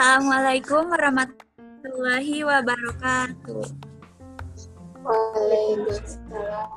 Assalamualaikum 0.00 0.96
warahmatullahi 0.96 2.40
wabarakatuh. 2.40 3.68
Waalaikumsalam. 5.04 6.68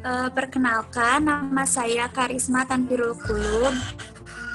Uh, 0.00 0.32
perkenalkan, 0.32 1.28
nama 1.28 1.64
saya 1.68 2.08
Karisma 2.08 2.64
Tanfirul 2.64 3.20
Kulub. 3.20 3.76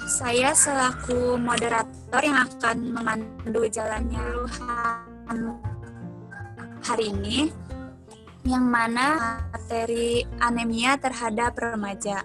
Saya 0.10 0.58
selaku 0.58 1.38
moderator 1.38 2.26
yang 2.26 2.50
akan 2.50 2.98
memandu 2.98 3.70
jalannya 3.70 4.26
hari 6.82 7.14
ini, 7.14 7.54
yang 8.46 8.70
mana 8.70 9.42
materi 9.50 10.22
anemia 10.38 11.02
terhadap 11.02 11.58
remaja. 11.58 12.22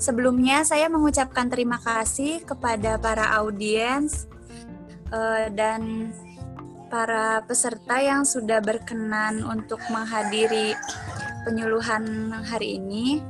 Sebelumnya 0.00 0.66
saya 0.66 0.88
mengucapkan 0.90 1.46
terima 1.46 1.78
kasih 1.78 2.42
kepada 2.42 2.98
para 2.98 3.38
audiens 3.38 4.26
uh, 5.12 5.46
dan 5.52 6.10
para 6.90 7.44
peserta 7.46 8.02
yang 8.02 8.26
sudah 8.26 8.58
berkenan 8.58 9.46
untuk 9.46 9.78
menghadiri 9.92 10.74
penyuluhan 11.46 12.34
hari 12.48 12.82
ini. 12.82 13.22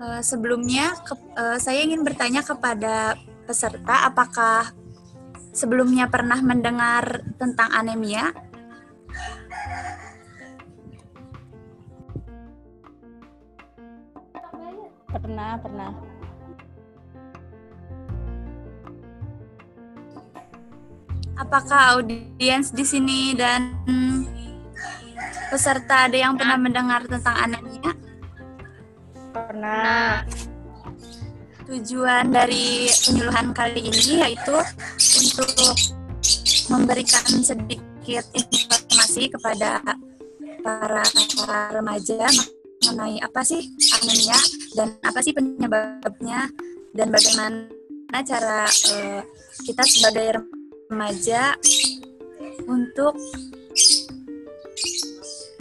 Uh, 0.00 0.24
sebelumnya 0.24 0.96
ke, 1.04 1.14
uh, 1.36 1.60
saya 1.60 1.84
ingin 1.84 2.00
bertanya 2.00 2.40
kepada 2.40 3.14
peserta 3.44 4.08
apakah 4.08 4.72
sebelumnya 5.52 6.08
pernah 6.08 6.40
mendengar 6.40 7.22
tentang 7.36 7.70
anemia? 7.70 8.49
Pernah, 15.10 15.58
pernah. 15.58 15.90
Apakah 21.34 21.98
audiens 21.98 22.70
di 22.70 22.84
sini 22.86 23.34
dan 23.34 23.74
peserta 25.50 26.06
ada 26.06 26.14
yang 26.14 26.38
pernah 26.38 26.54
mendengar 26.54 27.02
tentang 27.10 27.36
anemia? 27.42 27.90
Pernah. 29.34 30.22
Tujuan 31.66 32.30
dari 32.34 32.86
penyuluhan 32.90 33.54
kali 33.54 33.82
ini 33.90 34.22
yaitu 34.22 34.58
untuk 35.22 35.50
memberikan 36.70 37.26
sedikit 37.42 38.26
informasi 38.34 39.30
kepada 39.30 39.78
para 40.62 41.02
remaja 41.74 42.26
mengenai 42.90 43.22
apa 43.22 43.46
sih 43.46 43.70
anemia 44.02 44.34
dan 44.74 44.98
apa 45.06 45.22
sih 45.22 45.30
penyebabnya 45.30 46.50
dan 46.90 47.14
bagaimana 47.14 47.70
cara 48.26 48.66
uh, 48.66 49.22
kita 49.62 49.86
sebagai 49.86 50.42
remaja 50.90 51.54
untuk 52.66 53.14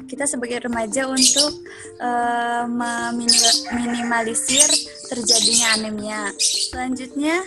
kita 0.09 0.25
sebagai 0.25 0.65
remaja 0.65 1.05
untuk 1.05 1.61
uh, 2.01 2.65
meminimalisir 2.65 4.65
terjadinya 5.05 5.77
anemia. 5.77 6.33
Selanjutnya, 6.41 7.45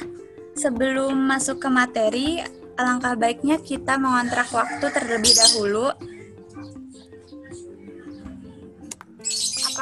sebelum 0.55 1.27
masuk 1.27 1.59
ke 1.59 1.67
materi, 1.67 2.39
alangkah 2.79 3.19
baiknya 3.19 3.59
kita 3.59 3.99
mengontrak 3.99 4.47
waktu 4.55 4.95
terlebih 4.95 5.35
dahulu 5.35 5.91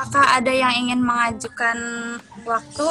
Apakah 0.00 0.40
ada 0.40 0.48
yang 0.48 0.72
ingin 0.80 1.04
mengajukan 1.04 1.76
waktu 2.48 2.88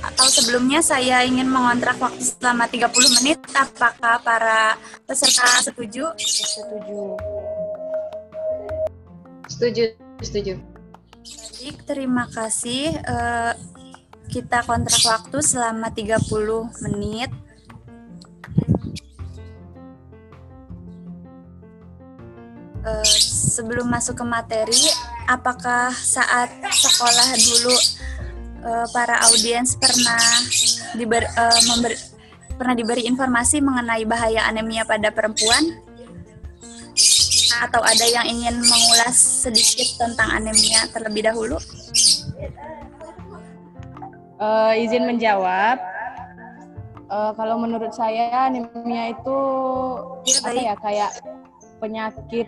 atau 0.00 0.26
sebelumnya 0.32 0.80
saya 0.80 1.20
ingin 1.28 1.44
mengontrak 1.44 2.00
waktu 2.00 2.24
selama 2.24 2.64
30 2.72 3.20
menit 3.20 3.36
apakah 3.52 4.16
para 4.24 4.80
peserta 5.04 5.60
setuju? 5.60 6.08
Setuju. 6.16 7.20
Setuju, 9.44 9.84
setuju. 10.24 10.52
Baik, 11.60 11.76
terima 11.84 12.24
kasih. 12.32 12.96
Uh, 13.04 13.52
kita 14.32 14.64
kontrak 14.64 15.04
waktu 15.04 15.44
selama 15.44 15.92
30 15.92 16.16
menit. 16.88 17.28
Uh, 22.88 23.04
sebelum 23.52 23.92
masuk 23.92 24.16
ke 24.16 24.24
materi, 24.24 24.88
apakah 25.30 25.94
saat 25.94 26.50
sekolah 26.66 27.28
dulu 27.38 27.76
uh, 28.66 28.86
para 28.90 29.22
audiens 29.30 29.78
pernah 29.78 30.18
diber, 30.98 31.22
uh, 31.38 31.60
member, 31.70 31.94
pernah 32.58 32.74
diberi 32.74 33.06
informasi 33.06 33.62
mengenai 33.62 34.02
bahaya 34.02 34.50
anemia 34.50 34.82
pada 34.82 35.14
perempuan? 35.14 35.78
Atau 37.62 37.82
ada 37.82 38.06
yang 38.06 38.26
ingin 38.26 38.62
mengulas 38.62 39.18
sedikit 39.46 40.02
tentang 40.02 40.34
anemia 40.34 40.86
terlebih 40.90 41.30
dahulu? 41.30 41.58
Uh, 44.40 44.72
izin 44.74 45.06
menjawab. 45.06 45.78
Uh, 47.10 47.34
kalau 47.34 47.58
menurut 47.58 47.90
saya 47.90 48.46
anemia 48.46 49.10
itu 49.10 49.38
ya, 50.30 50.38
apa 50.46 50.50
ya 50.54 50.74
kayak 50.78 51.12
penyakit 51.82 52.46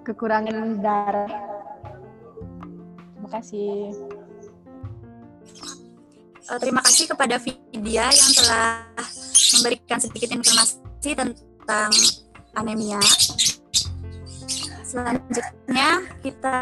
kekurangan 0.00 0.80
darah 0.80 1.55
Terima 3.26 3.42
kasih. 3.42 3.90
Uh, 6.46 6.58
terima 6.62 6.78
kasih 6.78 7.10
kepada 7.10 7.42
Vidya 7.42 8.06
yang 8.06 8.32
telah 8.38 8.86
memberikan 9.58 9.98
sedikit 9.98 10.30
informasi 10.30 11.10
tentang 11.10 11.90
anemia. 12.54 13.02
Selanjutnya 14.86 16.06
kita 16.22 16.54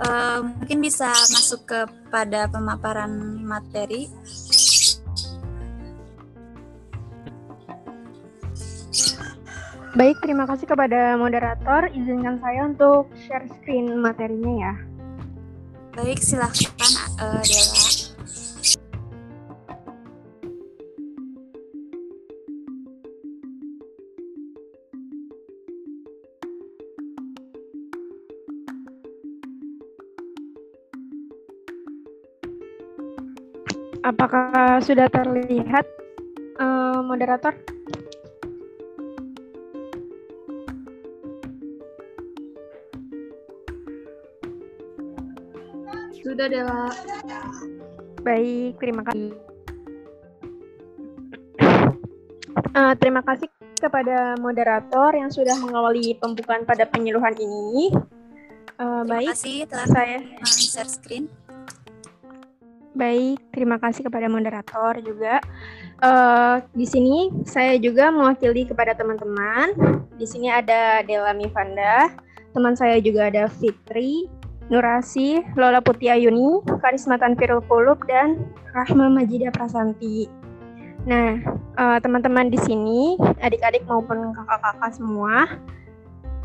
uh, 0.00 0.40
mungkin 0.56 0.80
bisa 0.80 1.12
masuk 1.12 1.68
kepada 1.68 2.48
pemaparan 2.48 3.44
materi. 3.44 4.08
Baik, 9.92 10.16
terima 10.24 10.48
kasih 10.48 10.64
kepada 10.64 11.20
moderator. 11.20 11.92
Izinkan 11.92 12.40
saya 12.40 12.72
untuk 12.72 13.12
share 13.28 13.44
screen 13.60 14.00
materinya 14.00 14.72
ya. 14.72 14.93
Baik, 15.94 16.18
silahkan 16.18 16.74
uh, 17.22 17.38
Dela. 17.46 17.78
Apakah 34.02 34.82
sudah 34.82 35.06
terlihat 35.08 35.86
uh, 36.58 37.00
moderator? 37.06 37.73
Sudah, 46.34 46.50
Dela. 46.50 46.90
Baik, 48.26 48.74
terima 48.82 49.06
kasih. 49.06 49.30
Uh, 52.74 52.94
terima 52.98 53.22
kasih 53.22 53.46
kepada 53.78 54.34
moderator 54.42 55.14
yang 55.14 55.30
sudah 55.30 55.54
mengawali 55.62 56.18
pembukaan 56.18 56.66
pada 56.66 56.90
penyuluhan 56.90 57.38
ini. 57.38 57.94
Uh, 58.82 59.06
terima 59.06 59.14
baik, 59.14 59.30
kasih 59.30 59.58
telah 59.70 59.86
saya 59.86 60.16
share 60.42 60.90
screen. 60.90 61.30
Baik, 62.98 63.38
terima 63.54 63.78
kasih 63.78 64.02
kepada 64.02 64.26
moderator 64.26 64.98
juga. 65.06 65.38
Uh, 66.02 66.58
di 66.74 66.90
sini 66.90 67.30
saya 67.46 67.78
juga 67.78 68.10
mewakili 68.10 68.66
kepada 68.66 68.90
teman-teman. 68.98 69.70
Di 70.18 70.26
sini 70.26 70.50
ada 70.50 70.98
Dela 71.06 71.30
Mivanda, 71.30 72.10
teman 72.50 72.74
saya 72.74 72.98
juga 72.98 73.30
ada 73.30 73.46
Fitri, 73.46 74.26
Nurasi, 74.72 75.44
Lola 75.58 75.84
Putih 75.84 76.16
Ayuni, 76.16 76.64
Karisma 76.80 77.20
Tanfirul 77.20 77.60
Kulub, 77.68 78.00
dan 78.08 78.48
Rahma 78.72 79.12
Majida 79.12 79.52
Prasanti. 79.52 80.26
Nah, 81.04 81.36
uh, 81.76 81.98
teman-teman 82.00 82.48
di 82.48 82.56
sini, 82.64 83.20
adik-adik 83.44 83.84
maupun 83.84 84.32
kakak-kakak 84.32 84.92
semua, 84.96 85.44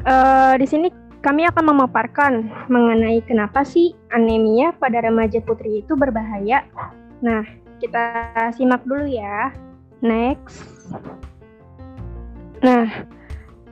uh, 0.04 0.54
di 0.60 0.68
sini 0.68 0.92
kami 1.20 1.48
akan 1.48 1.76
memaparkan 1.76 2.48
mengenai 2.72 3.20
kenapa 3.28 3.64
sih 3.64 3.96
anemia 4.12 4.72
pada 4.76 5.04
remaja 5.04 5.40
putri 5.44 5.84
itu 5.84 5.96
berbahaya. 5.96 6.64
Nah, 7.24 7.44
kita 7.80 8.28
simak 8.56 8.84
dulu 8.84 9.08
ya. 9.08 9.52
Next. 10.00 10.64
Nah, 12.60 12.88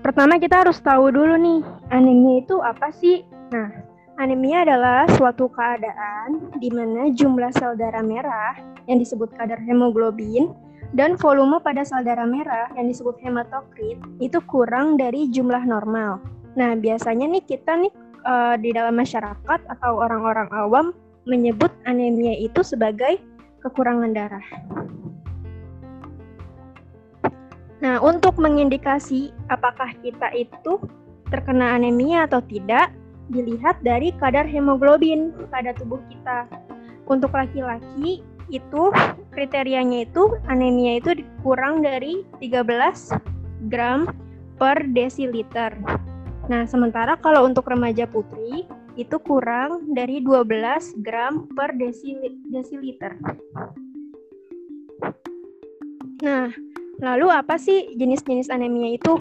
pertama 0.03 0.39
kita 0.39 0.63
harus 0.63 0.79
tahu 0.79 1.11
dulu 1.11 1.35
nih, 1.35 1.59
anemia 1.91 2.43
itu 2.43 2.59
apa 2.63 2.91
sih? 2.95 3.23
Nah, 3.51 3.71
Anemia 4.17 4.65
adalah 4.65 5.05
suatu 5.13 5.45
keadaan 5.45 6.49
di 6.57 6.73
mana 6.73 7.13
jumlah 7.13 7.53
sel 7.53 7.77
darah 7.77 8.01
merah 8.01 8.57
yang 8.89 8.97
disebut 8.97 9.29
kadar 9.37 9.61
hemoglobin 9.61 10.57
dan 10.97 11.13
volume 11.21 11.61
pada 11.61 11.85
sel 11.85 12.01
darah 12.01 12.25
merah 12.25 12.65
yang 12.73 12.89
disebut 12.89 13.13
hematokrit 13.21 14.01
itu 14.17 14.41
kurang 14.49 14.97
dari 14.97 15.29
jumlah 15.29 15.61
normal. 15.69 16.17
Nah, 16.57 16.73
biasanya 16.73 17.29
nih 17.29 17.45
kita 17.45 17.77
nih 17.77 17.93
uh, 18.25 18.57
di 18.57 18.73
dalam 18.73 18.97
masyarakat 18.97 19.59
atau 19.77 20.01
orang-orang 20.01 20.49
awam 20.49 20.97
menyebut 21.29 21.69
anemia 21.85 22.33
itu 22.41 22.65
sebagai 22.65 23.21
kekurangan 23.61 24.17
darah. 24.17 24.47
Nah, 27.85 28.01
untuk 28.01 28.41
mengindikasi 28.41 29.29
apakah 29.53 29.93
kita 30.01 30.33
itu 30.33 30.81
terkena 31.29 31.77
anemia 31.77 32.25
atau 32.25 32.41
tidak, 32.41 32.89
dilihat 33.31 33.79
dari 33.83 34.15
kadar 34.17 34.47
hemoglobin 34.47 35.35
pada 35.51 35.75
tubuh 35.75 35.99
kita. 36.07 36.47
Untuk 37.07 37.31
laki-laki 37.31 38.23
itu 38.47 38.83
kriterianya 39.35 40.07
itu 40.07 40.35
anemia 40.47 41.03
itu 41.03 41.19
kurang 41.43 41.83
dari 41.83 42.23
13 42.39 43.67
gram 43.67 44.07
per 44.55 44.87
desiliter. 44.95 45.75
Nah, 46.47 46.63
sementara 46.63 47.19
kalau 47.19 47.43
untuk 47.43 47.67
remaja 47.67 48.07
putri 48.07 48.63
itu 48.97 49.19
kurang 49.21 49.93
dari 49.93 50.23
12 50.23 51.03
gram 51.03 51.45
per 51.53 51.75
desiliter. 51.75 53.13
Nah, 56.23 56.49
lalu 57.03 57.27
apa 57.29 57.61
sih 57.61 57.93
jenis-jenis 57.93 58.49
anemia 58.49 58.97
itu? 58.97 59.13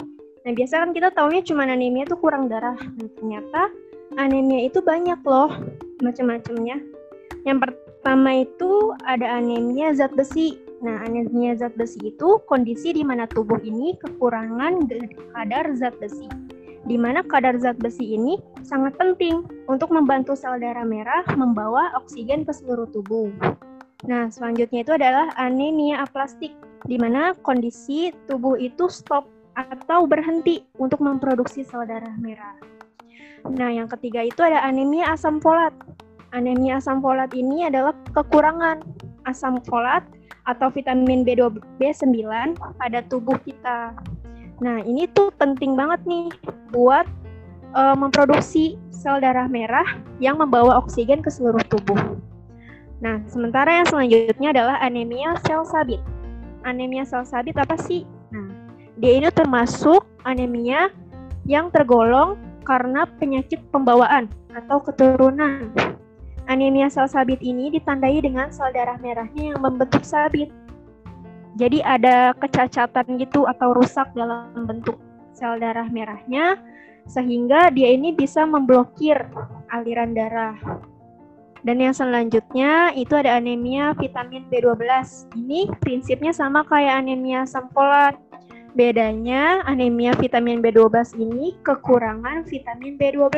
Nah, 0.47 0.51
biasa 0.55 0.81
kan 0.81 0.91
kita 0.95 1.11
tahunya 1.13 1.43
cuma 1.45 1.67
anemia 1.67 2.07
itu 2.07 2.17
kurang 2.17 2.49
darah. 2.49 2.79
Nah, 2.79 3.09
ternyata 3.19 3.69
anemia 4.17 4.67
itu 4.67 4.81
banyak 4.81 5.21
loh 5.23 5.53
macam-macamnya. 6.01 6.81
Yang 7.45 7.57
pertama 7.69 8.43
itu 8.43 8.97
ada 9.05 9.39
anemia 9.39 9.93
zat 9.93 10.11
besi. 10.17 10.57
Nah, 10.81 11.05
anemia 11.05 11.57
zat 11.57 11.73
besi 11.77 12.13
itu 12.13 12.41
kondisi 12.49 12.93
di 12.93 13.05
mana 13.05 13.29
tubuh 13.29 13.57
ini 13.61 13.95
kekurangan 14.01 14.89
kadar 15.37 15.65
zat 15.77 15.95
besi. 16.01 16.27
Di 16.87 16.97
mana 16.97 17.21
kadar 17.23 17.57
zat 17.61 17.77
besi 17.77 18.17
ini 18.17 18.41
sangat 18.65 18.97
penting 18.97 19.45
untuk 19.69 19.93
membantu 19.93 20.33
sel 20.33 20.57
darah 20.59 20.85
merah 20.85 21.23
membawa 21.37 21.93
oksigen 21.97 22.43
ke 22.43 22.51
seluruh 22.51 22.89
tubuh. 22.89 23.29
Nah, 24.05 24.29
selanjutnya 24.29 24.85
itu 24.85 24.93
adalah 24.93 25.33
anemia 25.41 26.05
aplastik, 26.05 26.53
di 26.85 27.01
mana 27.01 27.33
kondisi 27.41 28.13
tubuh 28.29 28.55
itu 28.55 28.85
stop 28.87 29.25
atau 29.57 30.05
berhenti 30.05 30.61
untuk 30.77 31.01
memproduksi 31.01 31.65
sel 31.65 31.89
darah 31.89 32.13
merah. 32.21 32.76
Nah, 33.45 33.69
yang 33.69 33.85
ketiga 33.85 34.25
itu 34.25 34.41
ada 34.41 34.65
anemia 34.65 35.13
asam 35.13 35.37
folat. 35.37 35.75
Anemia 36.33 36.81
asam 36.81 36.99
folat 36.99 37.29
ini 37.37 37.69
adalah 37.69 37.93
kekurangan 38.15 38.81
asam 39.29 39.61
folat 39.67 40.01
atau 40.47 40.71
vitamin 40.71 41.27
B2 41.27 41.59
B9 41.77 42.15
pada 42.79 42.99
tubuh 43.11 43.35
kita. 43.43 43.93
Nah, 44.63 44.81
ini 44.81 45.05
tuh 45.13 45.29
penting 45.37 45.77
banget 45.77 46.01
nih 46.07 46.31
buat 46.73 47.05
uh, 47.77 47.93
memproduksi 47.93 48.79
sel 48.89 49.21
darah 49.21 49.45
merah 49.45 49.85
yang 50.17 50.41
membawa 50.41 50.81
oksigen 50.81 51.21
ke 51.21 51.29
seluruh 51.29 51.61
tubuh. 51.69 52.17
Nah, 52.97 53.21
sementara 53.29 53.69
yang 53.69 53.85
selanjutnya 53.85 54.49
adalah 54.57 54.81
anemia 54.81 55.37
sel 55.45 55.61
sabit. 55.67 56.01
Anemia 56.65 57.05
sel 57.05 57.21
sabit 57.21 57.53
apa 57.59 57.77
sih? 57.77 58.07
Nah, 58.33 58.49
dia 58.97 59.21
ini 59.21 59.29
termasuk 59.29 60.01
anemia 60.25 60.89
yang 61.45 61.69
tergolong 61.69 62.39
karena 62.67 63.07
penyakit 63.15 63.63
pembawaan 63.71 64.27
atau 64.51 64.83
keturunan. 64.83 65.71
Anemia 66.51 66.91
sel 66.91 67.07
sabit 67.07 67.39
ini 67.39 67.71
ditandai 67.71 68.19
dengan 68.19 68.51
sel 68.51 68.75
darah 68.75 68.99
merahnya 68.99 69.55
yang 69.55 69.59
membentuk 69.63 70.03
sabit. 70.03 70.51
Jadi 71.55 71.79
ada 71.81 72.35
kecacatan 72.35 73.17
gitu 73.17 73.47
atau 73.47 73.71
rusak 73.71 74.11
dalam 74.11 74.51
bentuk 74.67 74.99
sel 75.31 75.55
darah 75.63 75.87
merahnya 75.87 76.59
sehingga 77.07 77.71
dia 77.71 77.95
ini 77.95 78.11
bisa 78.11 78.43
memblokir 78.43 79.15
aliran 79.71 80.11
darah. 80.11 80.55
Dan 81.63 81.83
yang 81.83 81.95
selanjutnya 81.95 82.95
itu 82.95 83.11
ada 83.17 83.39
anemia 83.39 83.91
vitamin 83.97 84.47
B12. 84.47 84.87
Ini 85.35 85.67
prinsipnya 85.83 86.31
sama 86.31 86.63
kayak 86.63 87.03
anemia 87.03 87.43
asam 87.43 87.67
folat 87.75 88.15
Bedanya 88.77 89.65
anemia 89.65 90.13
vitamin 90.21 90.61
B12 90.61 91.17
ini 91.17 91.57
kekurangan 91.65 92.45
vitamin 92.45 92.93
B12. 92.93 93.33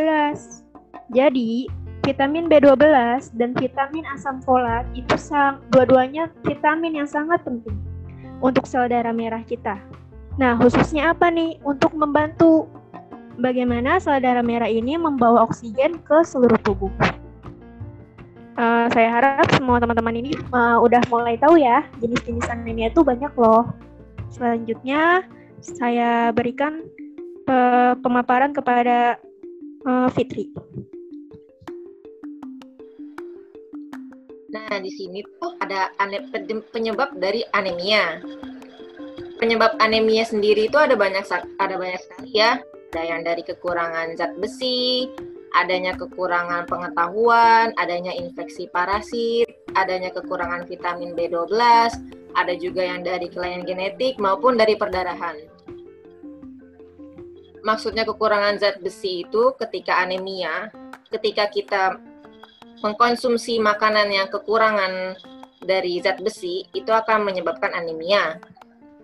Jadi, 1.16 1.64
vitamin 2.04 2.52
B12 2.52 2.84
dan 3.40 3.56
vitamin 3.56 4.04
asam 4.12 4.44
folat 4.44 4.84
itu 5.00 5.16
dua-duanya 5.72 6.28
vitamin 6.44 7.00
yang 7.00 7.08
sangat 7.08 7.40
penting 7.48 7.72
untuk 8.44 8.68
sel 8.68 8.92
darah 8.92 9.16
merah 9.16 9.40
kita. 9.48 9.80
Nah, 10.36 10.60
khususnya 10.60 11.16
apa 11.16 11.32
nih? 11.32 11.56
Untuk 11.64 11.96
membantu 11.96 12.68
bagaimana 13.40 13.96
sel 14.04 14.20
darah 14.20 14.44
merah 14.44 14.68
ini 14.68 15.00
membawa 15.00 15.48
oksigen 15.48 16.04
ke 16.04 16.20
seluruh 16.20 16.60
tubuh. 16.68 16.92
Uh, 18.60 18.92
saya 18.92 19.08
harap 19.08 19.48
semua 19.56 19.80
teman-teman 19.80 20.20
ini 20.20 20.36
uh, 20.52 20.84
udah 20.84 21.00
mulai 21.08 21.40
tahu 21.40 21.56
ya 21.56 21.88
jenis-jenis 22.04 22.44
anemia 22.52 22.92
itu 22.92 23.08
banyak 23.08 23.32
loh. 23.40 23.72
Selanjutnya, 24.30 25.26
saya 25.60 26.30
berikan 26.32 26.86
pe 27.44 27.60
pemaparan 28.00 28.54
kepada 28.54 29.18
uh, 29.84 30.10
Fitri. 30.14 30.48
Nah, 34.50 34.82
di 34.82 34.90
sini 34.90 35.22
tuh 35.38 35.54
ada 35.62 35.94
penyebab 36.74 37.18
dari 37.18 37.46
anemia. 37.54 38.22
Penyebab 39.38 39.78
anemia 39.80 40.26
sendiri 40.26 40.68
itu 40.68 40.78
ada 40.78 40.98
banyak 40.98 41.26
ada 41.58 41.76
banyak 41.78 42.02
sekali 42.02 42.32
ya. 42.34 42.62
Ada 42.90 43.02
yang 43.06 43.22
dari 43.22 43.46
kekurangan 43.46 44.18
zat 44.18 44.34
besi, 44.42 45.06
adanya 45.58 45.98
kekurangan 45.98 46.70
pengetahuan, 46.70 47.74
adanya 47.78 48.14
infeksi 48.14 48.70
parasit, 48.70 49.50
adanya 49.74 50.14
kekurangan 50.14 50.70
vitamin 50.70 51.18
B12, 51.18 51.54
ada 52.38 52.54
juga 52.58 52.86
yang 52.86 53.02
dari 53.02 53.30
kelainan 53.30 53.66
genetik 53.66 54.22
maupun 54.22 54.58
dari 54.58 54.78
perdarahan. 54.78 55.38
Maksudnya 57.66 58.08
kekurangan 58.08 58.62
zat 58.62 58.80
besi 58.80 59.28
itu 59.28 59.52
ketika 59.60 60.00
anemia, 60.00 60.72
ketika 61.12 61.52
kita 61.52 61.84
mengkonsumsi 62.80 63.60
makanan 63.60 64.08
yang 64.08 64.28
kekurangan 64.32 65.20
dari 65.60 66.00
zat 66.00 66.24
besi, 66.24 66.64
itu 66.72 66.88
akan 66.88 67.28
menyebabkan 67.28 67.76
anemia. 67.76 68.40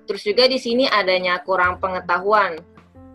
Terus 0.08 0.24
juga 0.24 0.48
di 0.48 0.56
sini 0.62 0.88
adanya 0.88 1.42
kurang 1.44 1.82
pengetahuan. 1.84 2.56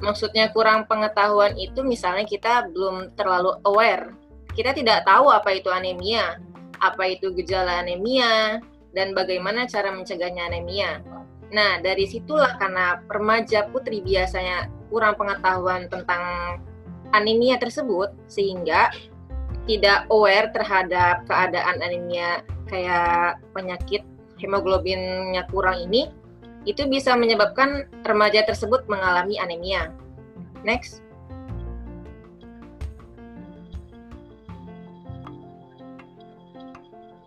Maksudnya 0.00 0.48
kurang 0.52 0.88
pengetahuan 0.88 1.52
itu 1.60 1.84
misalnya 1.84 2.24
kita 2.24 2.72
belum 2.72 3.12
terlalu 3.14 3.60
aware. 3.68 4.16
Kita 4.56 4.72
tidak 4.72 5.04
tahu 5.04 5.28
apa 5.28 5.52
itu 5.54 5.68
anemia, 5.68 6.40
apa 6.80 7.04
itu 7.12 7.30
gejala 7.36 7.84
anemia, 7.84 8.58
dan 8.96 9.12
bagaimana 9.12 9.68
cara 9.68 9.92
mencegahnya 9.92 10.48
anemia. 10.50 11.04
Nah, 11.50 11.78
dari 11.82 12.06
situlah 12.08 12.56
karena 12.56 13.02
remaja 13.10 13.68
putri 13.68 14.00
biasanya 14.00 14.70
kurang 14.88 15.14
pengetahuan 15.18 15.86
tentang 15.86 16.22
anemia 17.12 17.58
tersebut, 17.60 18.10
sehingga 18.26 18.90
tidak 19.68 20.08
aware 20.10 20.50
terhadap 20.50 21.26
keadaan 21.28 21.78
anemia 21.84 22.42
kayak 22.66 23.38
penyakit 23.54 24.02
hemoglobinnya 24.40 25.44
kurang 25.52 25.78
ini, 25.84 26.10
itu 26.68 26.84
bisa 26.88 27.16
menyebabkan 27.16 27.88
remaja 28.04 28.44
tersebut 28.44 28.84
mengalami 28.90 29.40
anemia. 29.40 29.88
Next. 30.60 31.00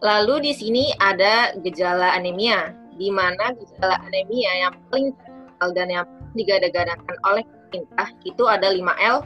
Lalu 0.03 0.51
di 0.51 0.53
sini 0.53 0.83
ada 0.99 1.55
gejala 1.63 2.11
anemia, 2.11 2.75
di 2.99 3.07
mana 3.07 3.55
gejala 3.55 3.95
anemia 4.03 4.51
yang 4.67 4.73
paling 4.91 5.15
terkenal 5.15 5.69
dan 5.71 5.87
yang 5.87 6.05
digadang-gadangkan 6.35 7.17
oleh 7.23 7.43
pemerintah 7.47 8.11
itu 8.27 8.43
ada 8.43 8.67
5L, 8.67 9.23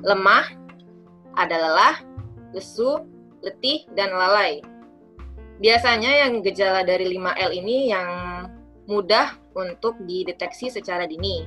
lemah, 0.00 0.48
ada 1.36 1.52
lelah, 1.52 1.96
lesu, 2.56 3.04
letih, 3.44 3.84
dan 3.92 4.08
lalai. 4.08 4.64
Biasanya 5.60 6.24
yang 6.24 6.40
gejala 6.40 6.80
dari 6.80 7.12
5L 7.20 7.50
ini 7.52 7.92
yang 7.92 8.08
mudah 8.90 9.38
untuk 9.54 9.94
dideteksi 10.02 10.66
secara 10.66 11.06
dini. 11.06 11.46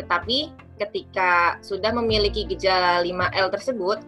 Tetapi 0.00 0.38
ketika 0.80 1.60
sudah 1.60 1.92
memiliki 1.92 2.48
gejala 2.48 3.04
5L 3.04 3.52
tersebut, 3.52 4.00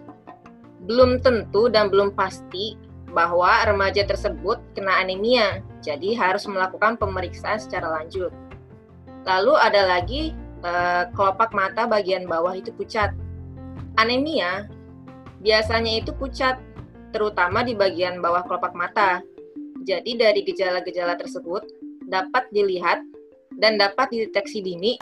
belum 0.88 1.20
tentu 1.20 1.68
dan 1.68 1.92
belum 1.92 2.16
pasti 2.16 2.80
bahwa 3.12 3.60
remaja 3.68 4.08
tersebut 4.08 4.56
kena 4.72 5.04
anemia, 5.04 5.60
jadi 5.84 6.16
harus 6.16 6.48
melakukan 6.48 6.96
pemeriksaan 6.96 7.60
secara 7.60 8.00
lanjut. 8.00 8.32
Lalu 9.28 9.52
ada 9.60 9.82
lagi 9.84 10.32
eh, 10.64 11.04
kelopak 11.12 11.52
mata 11.52 11.84
bagian 11.84 12.24
bawah 12.24 12.56
itu 12.56 12.72
pucat. 12.72 13.12
Anemia 14.00 14.66
biasanya 15.44 16.00
itu 16.00 16.16
pucat, 16.16 16.56
terutama 17.12 17.60
di 17.60 17.76
bagian 17.76 18.24
bawah 18.24 18.40
kelopak 18.48 18.72
mata. 18.72 19.20
Jadi 19.84 20.16
dari 20.16 20.40
gejala-gejala 20.46 21.20
tersebut 21.20 21.81
dapat 22.12 22.44
dilihat 22.52 23.00
dan 23.56 23.80
dapat 23.80 24.12
dideteksi 24.12 24.60
dini 24.60 25.00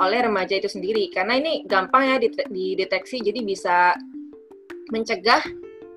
oleh 0.00 0.24
remaja 0.24 0.56
itu 0.56 0.68
sendiri 0.72 1.12
karena 1.12 1.36
ini 1.36 1.64
gampang 1.68 2.08
ya 2.08 2.16
dideteksi 2.48 3.20
jadi 3.20 3.40
bisa 3.44 3.96
mencegah 4.88 5.44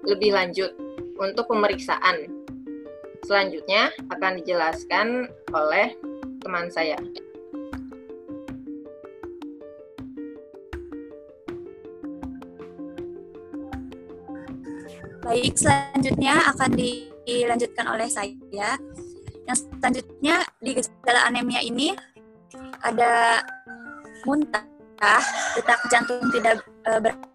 lebih 0.04 0.36
lanjut 0.36 0.72
untuk 1.20 1.51
pemeriksaan. 1.51 2.28
Selanjutnya 3.28 3.92
akan 4.08 4.39
dijelaskan 4.39 5.28
oleh 5.51 5.96
teman 6.39 6.72
saya. 6.72 6.96
Baik, 15.20 15.62
selanjutnya 15.62 16.42
akan 16.56 16.74
dilanjutkan 16.74 17.86
oleh 17.86 18.10
saya. 18.10 18.80
Yang 19.50 19.65
selanjutnya 19.65 20.46
di 20.62 20.72
gejala 20.77 21.25
anemia 21.25 21.58
ini 21.65 21.89
ada 22.86 23.41
muntah, 24.29 24.62
detak 25.58 25.82
jantung 25.89 26.22
tidak 26.29 26.62
e, 26.86 26.91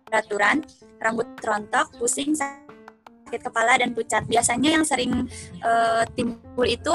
beraturan, 0.06 0.62
rambut 1.02 1.26
rontok, 1.42 1.90
pusing, 1.98 2.38
sakit 2.38 3.42
kepala 3.42 3.74
dan 3.82 3.90
pucat. 3.90 4.22
Biasanya 4.30 4.78
yang 4.78 4.86
sering 4.86 5.26
e, 5.58 5.70
timbul 6.14 6.70
itu 6.70 6.94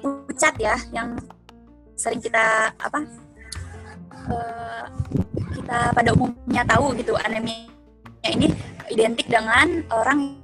pucat 0.00 0.56
ya, 0.56 0.80
yang 0.88 1.20
sering 1.92 2.24
kita 2.24 2.72
apa? 2.80 3.04
E, 4.24 4.36
kita 5.52 5.92
pada 5.92 6.10
umumnya 6.16 6.64
tahu 6.64 6.96
gitu 6.96 7.12
anemia 7.20 7.68
ini 8.24 8.50
identik 8.88 9.28
dengan 9.28 9.84
orang 9.92 10.40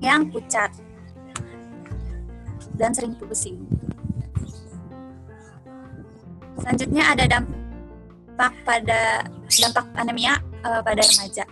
yang 0.00 0.24
pucat 0.32 0.72
dan 2.76 2.92
sering 2.92 3.16
pusing. 3.16 3.60
Selanjutnya 6.60 7.04
ada 7.12 7.24
dampak 7.28 8.52
pada 8.64 9.00
dampak 9.48 9.86
anemia 9.96 10.40
uh, 10.64 10.80
pada 10.80 11.00
remaja 11.00 11.44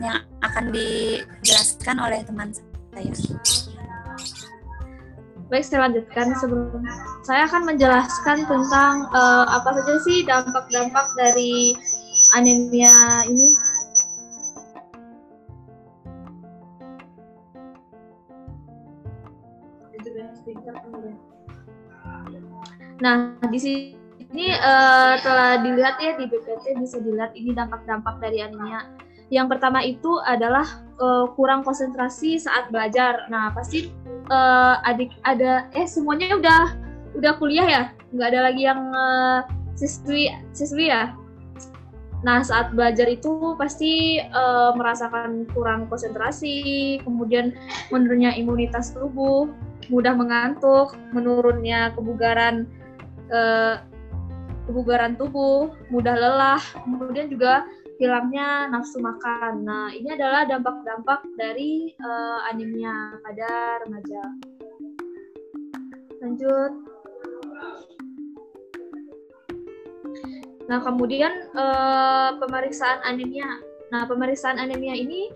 yang 0.00 0.20
akan 0.40 0.64
dijelaskan 0.72 1.96
oleh 2.00 2.20
teman 2.24 2.48
saya. 2.50 3.12
Baik, 5.50 5.66
saya 5.66 5.90
lanjutkan 5.90 6.30
sebelum 6.38 6.78
saya 7.26 7.42
akan 7.50 7.74
menjelaskan 7.74 8.46
tentang 8.46 9.10
uh, 9.10 9.44
apa 9.50 9.82
saja 9.82 9.94
sih 10.06 10.22
dampak-dampak 10.22 11.06
dari 11.18 11.74
anemia 12.38 13.26
ini 13.26 13.50
Nah, 23.00 23.32
di 23.48 23.58
sini 23.58 24.46
uh, 24.60 25.14
telah 25.24 25.64
dilihat 25.64 25.96
ya 25.98 26.14
di 26.20 26.28
BPT 26.28 26.76
bisa 26.78 27.00
dilihat 27.00 27.32
ini 27.32 27.56
dampak-dampak 27.56 28.20
dari 28.20 28.44
anemia. 28.44 28.86
Yang 29.30 29.56
pertama 29.56 29.80
itu 29.86 30.18
adalah 30.26 30.66
uh, 30.98 31.30
kurang 31.38 31.62
konsentrasi 31.64 32.36
saat 32.36 32.68
belajar. 32.68 33.30
Nah, 33.32 33.54
pasti 33.56 33.88
uh, 34.28 34.82
adik 34.84 35.14
ada 35.24 35.70
eh 35.72 35.86
semuanya 35.88 36.36
udah 36.36 36.62
udah 37.16 37.32
kuliah 37.40 37.66
ya? 37.66 37.84
Nggak 38.12 38.28
ada 38.36 38.40
lagi 38.52 38.62
yang 38.66 38.80
uh, 38.92 39.40
siswi 39.78 40.34
siswi 40.52 40.92
ya? 40.92 41.14
Nah, 42.20 42.44
saat 42.44 42.76
belajar 42.76 43.08
itu 43.08 43.56
pasti 43.56 44.20
uh, 44.20 44.76
merasakan 44.76 45.48
kurang 45.56 45.88
konsentrasi, 45.88 47.00
kemudian 47.00 47.56
menurunnya 47.88 48.36
imunitas 48.36 48.92
tubuh, 48.92 49.48
mudah 49.90 50.14
mengantuk, 50.14 50.94
menurunnya 51.10 51.90
kebugaran 51.98 52.64
eh, 53.28 53.82
kebugaran 54.70 55.18
tubuh, 55.18 55.74
mudah 55.90 56.14
lelah, 56.14 56.62
kemudian 56.86 57.26
juga 57.26 57.66
hilangnya 57.98 58.70
nafsu 58.70 59.02
makan. 59.02 59.66
Nah, 59.66 59.90
ini 59.92 60.14
adalah 60.14 60.46
dampak-dampak 60.46 61.26
dari 61.34 61.90
eh, 61.92 62.38
anemia 62.48 63.18
pada 63.26 63.50
remaja. 63.84 64.22
Lanjut. 66.22 66.72
Nah, 70.70 70.78
kemudian 70.78 71.50
eh, 71.50 72.30
pemeriksaan 72.38 73.02
anemia. 73.02 73.50
Nah, 73.90 74.06
pemeriksaan 74.06 74.54
anemia 74.62 74.94
ini 74.94 75.34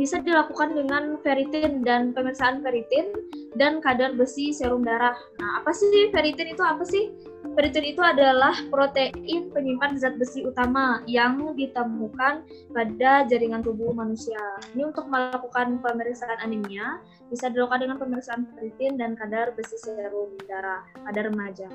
bisa 0.00 0.16
dilakukan 0.24 0.72
dengan 0.72 1.20
ferritin 1.20 1.84
dan 1.84 2.16
pemeriksaan 2.16 2.64
ferritin 2.64 3.12
dan 3.60 3.84
kadar 3.84 4.16
besi 4.16 4.48
serum 4.48 4.80
darah. 4.80 5.12
Nah, 5.36 5.60
apa 5.60 5.76
sih 5.76 6.08
ferritin 6.08 6.56
itu 6.56 6.64
apa 6.64 6.80
sih? 6.88 7.12
Ferritin 7.52 7.84
itu 7.92 8.00
adalah 8.00 8.56
protein 8.72 9.52
penyimpan 9.52 10.00
zat 10.00 10.16
besi 10.16 10.40
utama 10.40 11.04
yang 11.04 11.52
ditemukan 11.52 12.48
pada 12.72 13.28
jaringan 13.28 13.60
tubuh 13.60 13.92
manusia. 13.92 14.40
Ini 14.72 14.88
untuk 14.88 15.04
melakukan 15.12 15.84
pemeriksaan 15.84 16.40
anemia 16.40 17.04
bisa 17.28 17.52
dilakukan 17.52 17.84
dengan 17.84 18.00
pemeriksaan 18.00 18.48
ferritin 18.56 18.96
dan 18.96 19.12
kadar 19.20 19.52
besi 19.52 19.76
serum 19.76 20.32
darah 20.48 20.80
pada 21.04 21.28
remaja. 21.28 21.68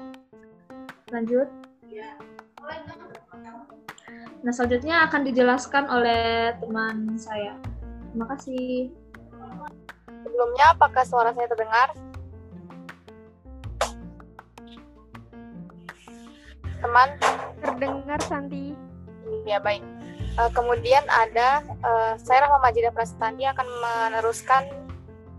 Lanjut. 1.13 1.45
Nah, 4.41 4.53
selanjutnya 4.53 5.05
akan 5.09 5.21
dijelaskan 5.25 5.83
oleh 5.89 6.53
teman 6.57 7.17
saya. 7.17 7.53
Terima 8.15 8.31
kasih. 8.31 8.95
Sebelumnya, 10.23 10.71
apakah 10.71 11.03
suara 11.03 11.35
saya 11.35 11.51
terdengar? 11.51 11.91
Teman? 16.79 17.09
Terdengar, 17.59 18.19
Santi. 18.23 18.71
Ya, 19.43 19.59
baik. 19.59 19.83
Uh, 20.39 20.47
kemudian 20.55 21.03
ada, 21.11 21.59
uh, 21.83 22.15
saya 22.15 22.47
Rahma 22.47 22.63
Majida 22.63 22.95
Prastanti 22.95 23.43
akan 23.51 23.67
meneruskan 23.83 24.63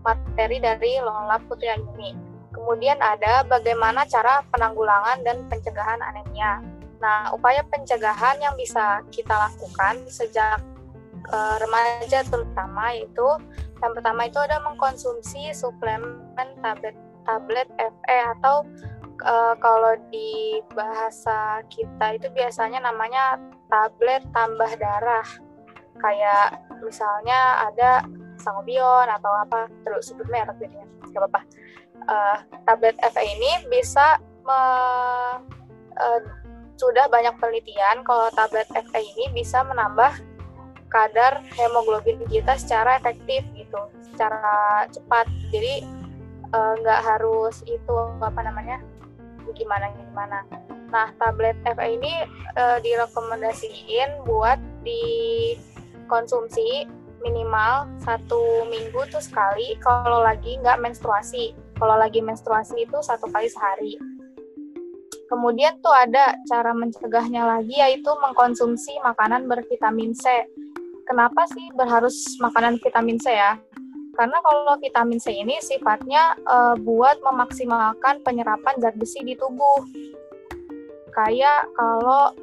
materi 0.05 0.61
dari 0.61 1.01
Lola 1.01 1.41
Putri 1.49 1.73
ini. 1.73 2.13
Kemudian 2.53 3.01
ada 3.01 3.41
bagaimana 3.49 4.05
cara 4.05 4.45
penanggulangan 4.53 5.25
dan 5.25 5.49
pencegahan 5.49 5.97
anemia. 5.97 6.61
Nah, 7.01 7.33
upaya 7.33 7.65
pencegahan 7.73 8.37
yang 8.37 8.53
bisa 8.53 9.01
kita 9.09 9.33
lakukan 9.33 10.05
sejak 10.13 10.61
uh, 11.31 11.55
remaja 11.61 12.23
terutama 12.27 12.95
itu 12.95 13.27
yang 13.83 13.93
pertama 13.93 14.25
itu 14.25 14.39
ada 14.41 14.57
mengkonsumsi 14.65 15.53
suplemen 15.53 16.49
tablet 16.65 16.97
tablet 17.27 17.67
FE 17.77 18.17
atau 18.39 18.65
uh, 19.25 19.53
kalau 19.59 19.93
di 20.09 20.61
bahasa 20.73 21.61
kita 21.67 22.17
itu 22.17 22.27
biasanya 22.33 22.81
namanya 22.81 23.37
tablet 23.67 24.23
tambah 24.31 24.71
darah. 24.79 25.27
Kayak 25.97 26.61
misalnya 26.85 27.67
ada 27.69 28.05
sangobion 28.37 29.09
atau 29.09 29.33
apa 29.33 29.65
terus 29.81 30.13
sebut 30.13 30.29
merek 30.29 30.55
jadinya 30.61 30.85
nggak 31.09 31.21
apa-apa. 31.25 31.41
Uh, 32.07 32.37
tablet 32.69 32.95
FE 33.01 33.23
ini 33.25 33.65
bisa 33.67 34.21
me, 34.45 34.59
uh, 35.97 36.21
sudah 36.77 37.09
banyak 37.09 37.33
penelitian 37.41 38.05
kalau 38.05 38.29
tablet 38.37 38.69
FE 38.69 39.01
ini 39.01 39.33
bisa 39.33 39.65
menambah 39.65 40.13
kadar 40.87 41.43
hemoglobin 41.55 42.23
kita 42.31 42.55
secara 42.55 42.99
efektif 42.99 43.43
gitu, 43.55 43.91
secara 44.11 44.87
cepat. 44.91 45.27
Jadi 45.51 45.83
eh, 46.51 46.73
nggak 46.81 47.01
uh, 47.03 47.05
harus 47.05 47.63
itu 47.67 47.95
apa 48.23 48.39
namanya 48.43 48.79
gimana 49.55 49.91
gimana. 49.95 50.43
Nah 50.91 51.11
tablet 51.19 51.55
FA 51.63 51.87
ini 51.87 52.23
uh, 52.55 52.79
direkomendasiin 52.79 54.23
buat 54.23 54.59
dikonsumsi 54.83 56.87
minimal 57.23 57.87
satu 58.03 58.67
minggu 58.69 59.03
tuh 59.11 59.23
sekali 59.23 59.75
kalau 59.83 60.23
lagi 60.23 60.59
nggak 60.59 60.79
menstruasi. 60.79 61.55
Kalau 61.77 61.93
lagi 61.93 62.25
menstruasi 62.25 62.89
itu 62.89 62.97
satu 63.05 63.29
kali 63.29 63.51
sehari. 63.51 63.93
Kemudian 65.27 65.83
tuh 65.83 65.91
ada 65.91 66.39
cara 66.47 66.71
mencegahnya 66.71 67.43
lagi 67.43 67.75
yaitu 67.75 68.07
mengkonsumsi 68.23 68.95
makanan 69.03 69.45
bervitamin 69.45 70.15
C 70.15 70.47
kenapa 71.07 71.47
sih 71.49 71.71
berharus 71.73 72.37
makanan 72.43 72.77
vitamin 72.83 73.17
C 73.17 73.31
ya? 73.33 73.55
Karena 74.13 74.37
kalau 74.43 74.75
vitamin 74.81 75.21
C 75.21 75.31
ini 75.31 75.57
sifatnya 75.63 76.35
uh, 76.45 76.75
buat 76.75 77.21
memaksimalkan 77.23 78.21
penyerapan 78.21 78.75
zat 78.83 78.97
besi 78.99 79.23
di 79.23 79.33
tubuh. 79.39 79.87
Kayak 81.15 81.69
kalau 81.73 82.35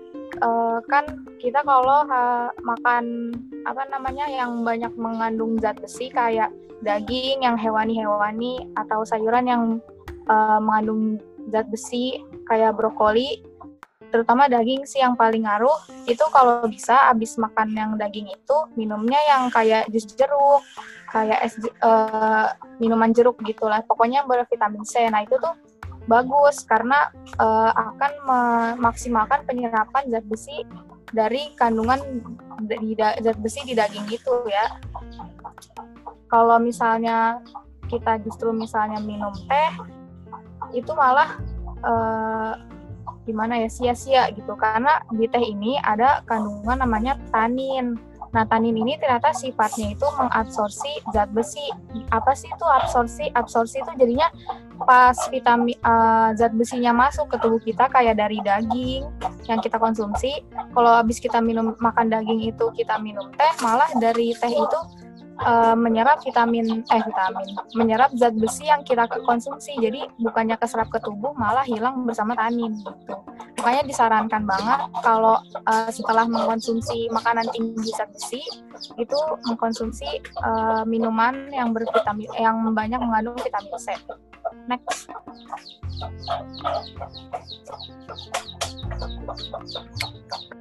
uh, 0.43 0.79
kan 0.91 1.05
kita 1.39 1.63
kalau 1.63 2.07
uh, 2.09 2.51
makan 2.63 3.35
apa 3.69 3.87
namanya 3.91 4.27
yang 4.27 4.63
banyak 4.63 4.91
mengandung 4.99 5.59
zat 5.59 5.79
besi 5.79 6.11
kayak 6.11 6.51
daging 6.83 7.43
yang 7.43 7.59
hewani-hewani 7.59 8.71
atau 8.79 9.03
sayuran 9.07 9.47
yang 9.47 9.63
uh, 10.31 10.59
mengandung 10.59 11.19
zat 11.51 11.67
besi 11.71 12.23
kayak 12.47 12.75
brokoli 12.79 13.43
terutama 14.15 14.47
daging 14.47 14.87
sih 14.87 15.03
yang 15.03 15.19
paling 15.19 15.43
ngaruh 15.43 15.75
itu 16.07 16.23
kalau 16.31 16.63
bisa 16.71 17.11
abis 17.11 17.35
makan 17.35 17.75
yang 17.75 17.91
daging 17.99 18.31
itu 18.31 18.57
minumnya 18.79 19.19
yang 19.27 19.51
kayak 19.51 19.91
jus 19.91 20.07
jeruk 20.15 20.63
kayak 21.11 21.43
es 21.43 21.59
uh, 21.83 22.55
minuman 22.79 23.11
jeruk 23.11 23.35
gitulah 23.43 23.83
pokoknya 23.83 24.23
bervitamin 24.23 24.87
C. 24.87 25.11
Nah 25.11 25.27
itu 25.27 25.35
tuh 25.43 25.51
bagus 26.07 26.63
karena 26.63 27.11
uh, 27.43 27.75
akan 27.75 28.13
memaksimalkan 28.23 29.43
penyerapan 29.47 30.07
zat 30.11 30.23
besi 30.31 30.63
dari 31.11 31.51
kandungan 31.59 31.99
di 32.67 32.95
zat 32.99 33.39
besi 33.43 33.67
di 33.67 33.75
daging 33.75 34.07
itu 34.15 34.35
ya. 34.47 34.79
Kalau 36.31 36.59
misalnya 36.63 37.43
kita 37.91 38.19
justru 38.23 38.55
misalnya 38.55 38.99
minum 39.03 39.35
teh 39.51 39.71
itu 40.75 40.91
malah 40.99 41.39
uh, 41.87 42.59
gimana 43.25 43.61
ya 43.61 43.69
sia-sia 43.69 44.29
gitu 44.33 44.53
karena 44.57 45.01
di 45.13 45.27
teh 45.29 45.41
ini 45.41 45.81
ada 45.81 46.21
kandungan 46.29 46.81
namanya 46.85 47.17
tanin. 47.33 47.97
Nah, 48.35 48.43
tanin 48.51 48.75
ini 48.75 48.99
ternyata 48.99 49.31
sifatnya 49.31 49.95
itu 49.95 50.03
mengabsorsi 50.19 50.91
zat 51.15 51.31
besi. 51.31 51.71
Apa 52.11 52.35
sih 52.35 52.51
itu 52.51 52.67
absorsi? 52.67 53.31
Absorsi 53.31 53.79
itu 53.79 53.95
jadinya 53.95 54.27
pas 54.83 55.15
vitamin 55.31 55.79
uh, 55.87 56.35
zat 56.35 56.51
besinya 56.51 56.91
masuk 56.91 57.31
ke 57.31 57.39
tubuh 57.39 57.63
kita 57.63 57.87
kayak 57.95 58.19
dari 58.19 58.43
daging 58.43 59.07
yang 59.47 59.63
kita 59.63 59.79
konsumsi. 59.79 60.43
Kalau 60.51 60.99
habis 60.99 61.23
kita 61.23 61.39
minum 61.39 61.79
makan 61.79 62.11
daging 62.11 62.43
itu 62.51 62.75
kita 62.75 62.99
minum 62.99 63.31
teh, 63.39 63.55
malah 63.63 63.87
dari 64.03 64.35
teh 64.35 64.51
itu 64.51 64.79
uh, 65.43 65.75
menyerap 65.75 66.23
vitamin 66.23 66.85
eh 66.87 67.03
vitamin 67.03 67.47
menyerap 67.75 68.11
zat 68.15 68.35
besi 68.37 68.69
yang 68.71 68.87
kita 68.87 69.09
konsumsi. 69.25 69.75
Jadi 69.81 70.07
bukannya 70.21 70.55
keserap 70.61 70.91
ke 70.93 70.99
tubuh 71.03 71.35
malah 71.35 71.67
hilang 71.67 72.07
bersama 72.07 72.37
tanin 72.39 72.75
gitu. 72.79 73.15
Makanya 73.59 73.83
disarankan 73.89 74.43
banget 74.45 74.81
kalau 75.01 75.41
uh, 75.67 75.91
setelah 75.91 76.29
mengkonsumsi 76.29 77.09
makanan 77.11 77.49
tinggi 77.51 77.91
zat 77.97 78.11
besi 78.13 78.43
itu 79.01 79.19
mengkonsumsi 79.49 80.21
uh, 80.45 80.85
minuman 80.85 81.49
yang 81.51 81.73
bervitamin 81.73 82.29
yang 82.37 82.57
banyak 82.77 83.01
mengandung 83.01 83.39
vitamin 83.41 83.73
C 83.81 83.97
next 84.69 85.11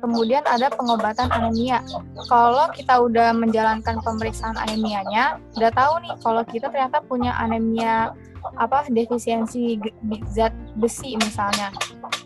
Kemudian 0.03 0.43
ada 0.43 0.67
pengobatan 0.67 1.31
anemia. 1.31 1.79
Kalau 2.27 2.67
kita 2.75 2.99
udah 2.99 3.31
menjalankan 3.31 4.03
pemeriksaan 4.03 4.59
anemianya, 4.59 5.39
udah 5.55 5.71
tahu 5.71 5.93
nih 6.03 6.13
kalau 6.19 6.43
kita 6.43 6.67
ternyata 6.67 6.99
punya 7.07 7.31
anemia 7.39 8.11
apa 8.59 8.83
defisiensi 8.91 9.79
zat 10.27 10.51
besi 10.75 11.15
misalnya. 11.15 11.71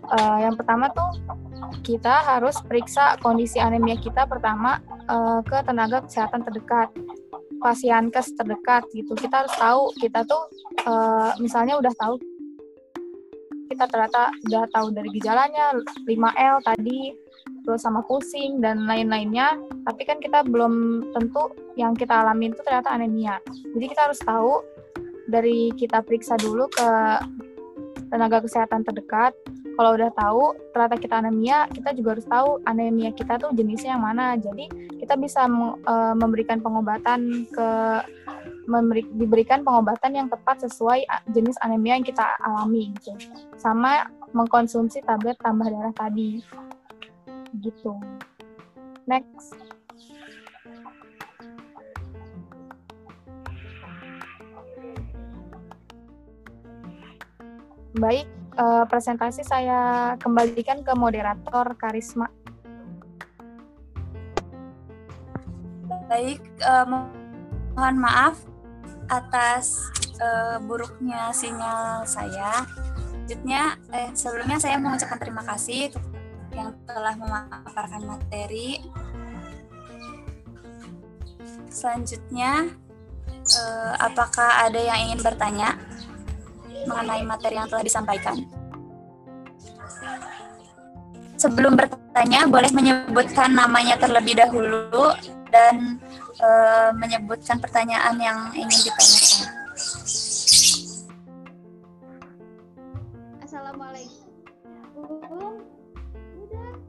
Uh, 0.10 0.42
yang 0.42 0.58
pertama 0.58 0.90
tuh 0.90 1.22
kita 1.86 2.26
harus 2.26 2.58
periksa 2.66 3.20
kondisi 3.22 3.62
anemia 3.62 4.00
kita 4.00 4.26
pertama 4.26 4.82
uh, 5.12 5.44
ke 5.46 5.62
tenaga 5.68 6.02
kesehatan 6.02 6.48
terdekat 6.48 6.90
pasienkes 7.60 8.34
terdekat 8.38 8.86
gitu. 8.94 9.14
Kita 9.18 9.46
harus 9.46 9.56
tahu 9.58 9.82
kita 9.98 10.24
tuh 10.26 10.44
uh, 10.86 11.32
misalnya 11.42 11.78
udah 11.78 11.94
tahu 11.98 12.18
kita 13.68 13.84
ternyata 13.92 14.32
udah 14.48 14.64
tahu 14.72 14.88
dari 14.96 15.10
gejalanya 15.12 15.76
5L 16.08 16.56
tadi 16.64 17.14
terus 17.68 17.84
sama 17.84 18.00
pusing 18.08 18.64
dan 18.64 18.88
lain-lainnya 18.88 19.60
tapi 19.84 20.08
kan 20.08 20.24
kita 20.24 20.48
belum 20.48 21.04
tentu 21.12 21.52
yang 21.76 21.92
kita 21.92 22.24
alami 22.24 22.48
itu 22.48 22.64
ternyata 22.64 22.96
anemia 22.96 23.44
jadi 23.76 23.86
kita 23.92 24.02
harus 24.08 24.20
tahu 24.24 24.64
dari 25.28 25.76
kita 25.76 26.00
periksa 26.00 26.40
dulu 26.40 26.72
ke 26.72 26.90
tenaga 28.08 28.40
kesehatan 28.40 28.88
terdekat 28.88 29.36
kalau 29.78 29.94
udah 29.94 30.10
tahu 30.10 30.58
ternyata 30.74 30.98
kita 30.98 31.16
anemia 31.22 31.70
kita 31.70 31.94
juga 31.94 32.18
harus 32.18 32.26
tahu 32.26 32.58
anemia 32.66 33.14
kita 33.14 33.38
tuh 33.38 33.54
jenisnya 33.54 33.94
yang 33.94 34.02
mana. 34.02 34.34
Jadi 34.34 34.66
kita 34.98 35.14
bisa 35.14 35.46
uh, 35.86 36.18
memberikan 36.18 36.58
pengobatan 36.58 37.46
ke 37.54 37.70
memberi, 38.66 39.06
diberikan 39.14 39.62
pengobatan 39.62 40.18
yang 40.18 40.28
tepat 40.34 40.66
sesuai 40.66 41.06
jenis 41.30 41.62
anemia 41.62 42.02
yang 42.02 42.04
kita 42.04 42.26
alami 42.42 42.90
gitu. 42.98 43.14
Sama 43.62 44.10
mengkonsumsi 44.34 45.06
tablet 45.06 45.38
tambah 45.38 45.70
darah 45.70 45.94
tadi. 45.94 46.42
Gitu. 47.62 47.94
Next. 49.06 49.54
Baik 57.98 58.37
uh, 58.58 58.84
presentasi 58.90 59.46
saya 59.46 60.14
kembalikan 60.18 60.82
ke 60.82 60.92
moderator 60.98 61.78
Karisma. 61.78 62.28
Baik 66.10 66.42
uh, 66.66 66.86
mohon 67.78 67.98
maaf 68.02 68.36
atas 69.08 69.88
uh, 70.20 70.58
buruknya 70.66 71.32
sinyal 71.32 72.04
saya. 72.04 72.66
Selanjutnya 73.28 73.76
eh, 73.92 74.10
sebelumnya 74.16 74.56
saya 74.56 74.80
mengucapkan 74.80 75.20
terima 75.20 75.44
kasih 75.44 75.92
yang 76.56 76.72
telah 76.88 77.12
memaparkan 77.20 78.08
materi. 78.08 78.80
Selanjutnya, 81.68 82.72
eh, 83.52 83.94
apakah 84.00 84.66
ada 84.66 84.80
yang 84.80 85.12
ingin 85.12 85.20
bertanya 85.20 85.76
mengenai 86.86 87.24
materi 87.26 87.56
yang 87.58 87.66
telah 87.72 87.82
disampaikan? 87.82 88.38
Sebelum 91.38 91.78
bertanya, 91.78 92.50
boleh 92.50 92.70
menyebutkan 92.74 93.54
namanya 93.54 93.98
terlebih 93.98 94.38
dahulu 94.38 95.14
dan 95.54 96.02
eh, 96.38 96.90
menyebutkan 96.98 97.58
pertanyaan 97.62 98.18
yang 98.18 98.40
ingin 98.54 98.90
ditanyakan. 98.90 99.68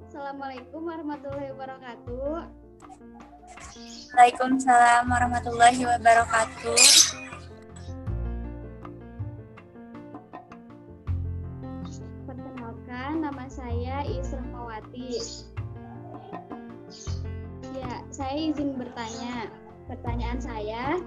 Assalamualaikum 0.09 0.83
warahmatullahi 0.85 1.53
wabarakatuh. 1.57 2.37
Waalaikumsalam 4.13 5.05
warahmatullahi 5.09 5.83
wabarakatuh. 5.85 7.18
Saya 18.19 18.35
izin 18.51 18.75
bertanya. 18.75 19.47
Pertanyaan 19.87 20.41
saya, 20.43 20.99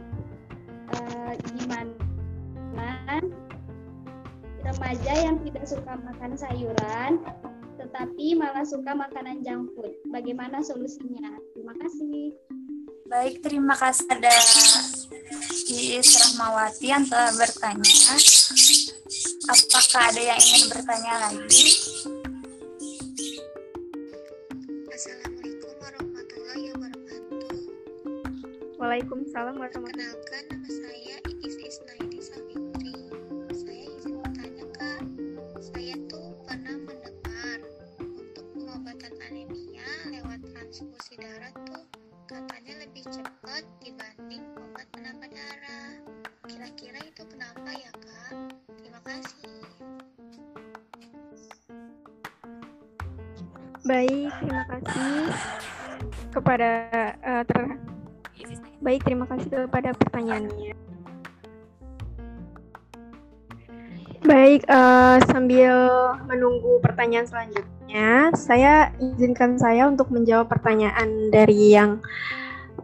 eh, 0.95 1.33
gimana 1.59 3.19
remaja 4.61 5.13
yang 5.19 5.37
tidak 5.43 5.65
suka 5.67 5.93
makan 5.99 6.33
sayuran 6.39 7.19
tetapi 7.81 8.37
malah 8.37 8.61
suka 8.61 8.93
makanan 8.93 9.41
junk 9.41 9.73
food. 9.73 9.89
Bagaimana 10.13 10.61
solusinya? 10.61 11.33
Terima 11.57 11.73
kasih. 11.81 12.31
Baik, 13.09 13.41
terima 13.43 13.75
kasih 13.75 14.05
ada 14.07 14.31
Iis 15.67 16.11
Rahmawati 16.15 16.87
yang 16.87 17.03
telah 17.09 17.33
bertanya. 17.35 18.15
Apakah 19.49 20.03
ada 20.13 20.21
yang 20.21 20.39
ingin 20.39 20.63
bertanya 20.69 21.13
lagi? 21.27 21.65
Waalaikumsalam 28.91 29.55
warahmatullahi 29.55 30.03
wabarakatuh. 30.03 30.19
Kenalkan 30.27 30.43
nama 30.51 30.67
saya 30.67 31.15
Iis 31.31 31.55
Isnaini 31.63 32.19
Savitri. 32.19 32.95
Saya 33.55 33.83
izin 33.87 34.19
bertanya 34.19 34.65
kak, 34.75 35.01
saya 35.63 35.95
tuh 36.11 36.35
pernah 36.43 36.75
transfusi 40.51 41.15
darah 41.23 41.55
tuh 41.63 41.87
katanya 42.27 42.83
lebih 42.83 43.07
cepat 43.07 43.63
dibanding 43.79 44.43
obat 44.59 44.83
penambah 44.91 45.31
darah. 45.31 45.91
Kira-kira 46.51 46.99
itu 47.07 47.23
kenapa 47.31 47.71
ya 47.71 47.95
kak? 47.95 48.59
Terima 48.75 48.99
kasih. 49.07 49.55
Baik, 53.87 54.27
terima 54.35 54.63
kasih 54.67 55.31
kepada 56.35 56.71
kepada 59.67 59.93
pertanyaannya. 59.97 60.73
Baik, 64.21 64.69
uh, 64.69 65.17
sambil 65.33 65.73
menunggu 66.29 66.77
pertanyaan 66.85 67.25
selanjutnya, 67.25 68.29
saya 68.37 68.93
izinkan 69.01 69.57
saya 69.57 69.89
untuk 69.89 70.13
menjawab 70.13 70.45
pertanyaan 70.45 71.33
dari 71.33 71.73
yang 71.73 71.97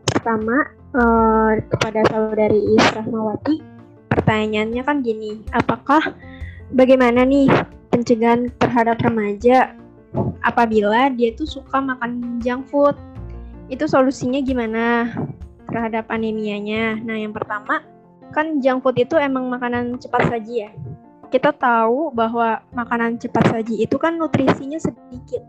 pertama 0.09 0.73
uh, 0.97 1.61
kepada 1.61 2.01
saudari 2.09 2.57
Israhmawati. 2.81 3.61
Pertanyaannya 4.09 4.81
kan 4.81 5.05
gini, 5.05 5.45
apakah 5.53 6.17
bagaimana 6.73 7.21
nih 7.21 7.47
pencegahan 7.93 8.49
terhadap 8.57 8.97
remaja 9.05 9.77
apabila 10.41 11.13
dia 11.13 11.37
tuh 11.37 11.45
suka 11.45 11.77
makan 11.77 12.41
junk 12.41 12.65
food. 12.67 12.97
Itu 13.69 13.85
solusinya 13.85 14.39
gimana 14.41 15.11
terhadap 15.67 16.07
anemianya? 16.09 16.97
Nah, 16.99 17.15
yang 17.19 17.35
pertama 17.35 17.83
kan 18.31 18.59
junk 18.59 18.83
food 18.83 18.99
itu 18.99 19.15
emang 19.15 19.47
makanan 19.47 19.99
cepat 19.99 20.27
saji 20.27 20.67
ya. 20.67 20.71
Kita 21.27 21.51
tahu 21.51 22.11
bahwa 22.15 22.63
makanan 22.71 23.19
cepat 23.19 23.51
saji 23.51 23.83
itu 23.83 23.95
kan 23.99 24.15
nutrisinya 24.15 24.79
sedikit. 24.79 25.43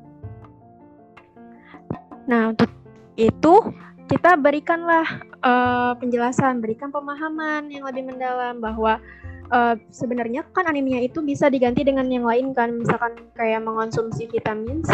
Nah, 2.26 2.52
untuk 2.52 2.70
itu 3.14 3.54
kita 4.08 4.34
berikanlah 4.38 5.06
uh, 5.44 5.92
penjelasan, 5.98 6.60
berikan 6.64 6.88
pemahaman 6.88 7.68
yang 7.70 7.84
lebih 7.86 8.08
mendalam 8.08 8.58
bahwa 8.58 8.98
uh, 9.52 9.74
sebenarnya 9.92 10.44
kan 10.50 10.66
anemia 10.66 11.04
itu 11.04 11.20
bisa 11.20 11.46
diganti 11.52 11.84
dengan 11.84 12.08
yang 12.08 12.24
lain 12.24 12.56
kan, 12.56 12.74
misalkan 12.74 13.16
kayak 13.36 13.62
mengonsumsi 13.62 14.26
vitamin 14.28 14.80
C 14.82 14.92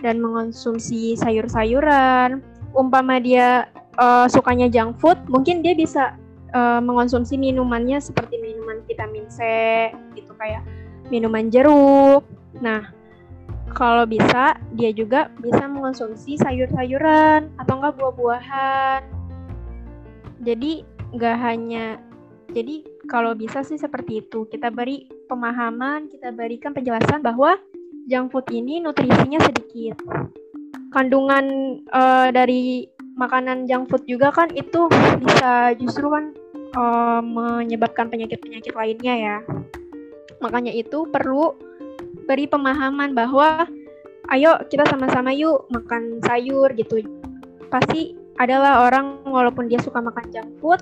dan 0.00 0.22
mengonsumsi 0.22 1.18
sayur-sayuran. 1.18 2.40
Umpama 2.70 3.18
dia 3.18 3.66
uh, 3.98 4.30
sukanya 4.30 4.70
junk 4.70 4.98
food, 5.02 5.18
mungkin 5.26 5.60
dia 5.60 5.74
bisa 5.74 6.14
uh, 6.54 6.78
mengonsumsi 6.78 7.34
minumannya 7.34 7.98
seperti 7.98 8.38
minuman 8.38 8.82
vitamin 8.86 9.26
C, 9.26 9.40
gitu 10.14 10.32
kayak 10.38 10.62
minuman 11.10 11.50
jeruk. 11.50 12.22
Nah, 12.62 12.94
kalau 13.74 14.06
bisa 14.06 14.58
dia 14.74 14.90
juga 14.94 15.30
bisa 15.42 15.66
mengonsumsi 15.66 16.38
sayur-sayuran 16.38 17.50
atau 17.58 17.74
enggak 17.78 17.94
buah-buahan. 17.98 19.02
Jadi 20.40 20.86
nggak 21.10 21.36
hanya 21.42 21.98
jadi 22.50 22.86
kalau 23.06 23.34
bisa 23.34 23.62
sih 23.66 23.78
seperti 23.78 24.22
itu. 24.26 24.46
Kita 24.46 24.70
beri 24.70 25.06
pemahaman, 25.26 26.10
kita 26.10 26.34
berikan 26.34 26.74
penjelasan 26.74 27.22
bahwa 27.22 27.58
junk 28.10 28.34
food 28.34 28.46
ini 28.50 28.82
nutrisinya 28.82 29.38
sedikit. 29.42 29.98
Kandungan 30.90 31.46
uh, 31.94 32.28
dari 32.34 32.90
makanan 33.14 33.70
junk 33.70 33.90
food 33.90 34.02
juga 34.10 34.34
kan 34.34 34.50
itu 34.54 34.90
bisa 35.22 35.74
justru 35.78 36.10
kan 36.10 36.34
uh, 36.74 37.22
menyebabkan 37.22 38.10
penyakit-penyakit 38.10 38.74
lainnya 38.74 39.14
ya. 39.14 39.36
Makanya 40.42 40.74
itu 40.74 41.06
perlu 41.06 41.54
beri 42.26 42.50
pemahaman 42.50 43.14
bahwa 43.14 43.66
ayo 44.34 44.58
kita 44.66 44.86
sama-sama 44.86 45.30
yuk 45.30 45.70
makan 45.70 46.18
sayur 46.26 46.70
gitu. 46.74 47.06
Pasti 47.70 48.18
adalah 48.40 48.88
orang 48.88 49.20
walaupun 49.28 49.68
dia 49.68 49.78
suka 49.78 50.00
makan 50.00 50.26
junk 50.32 50.50
food, 50.58 50.80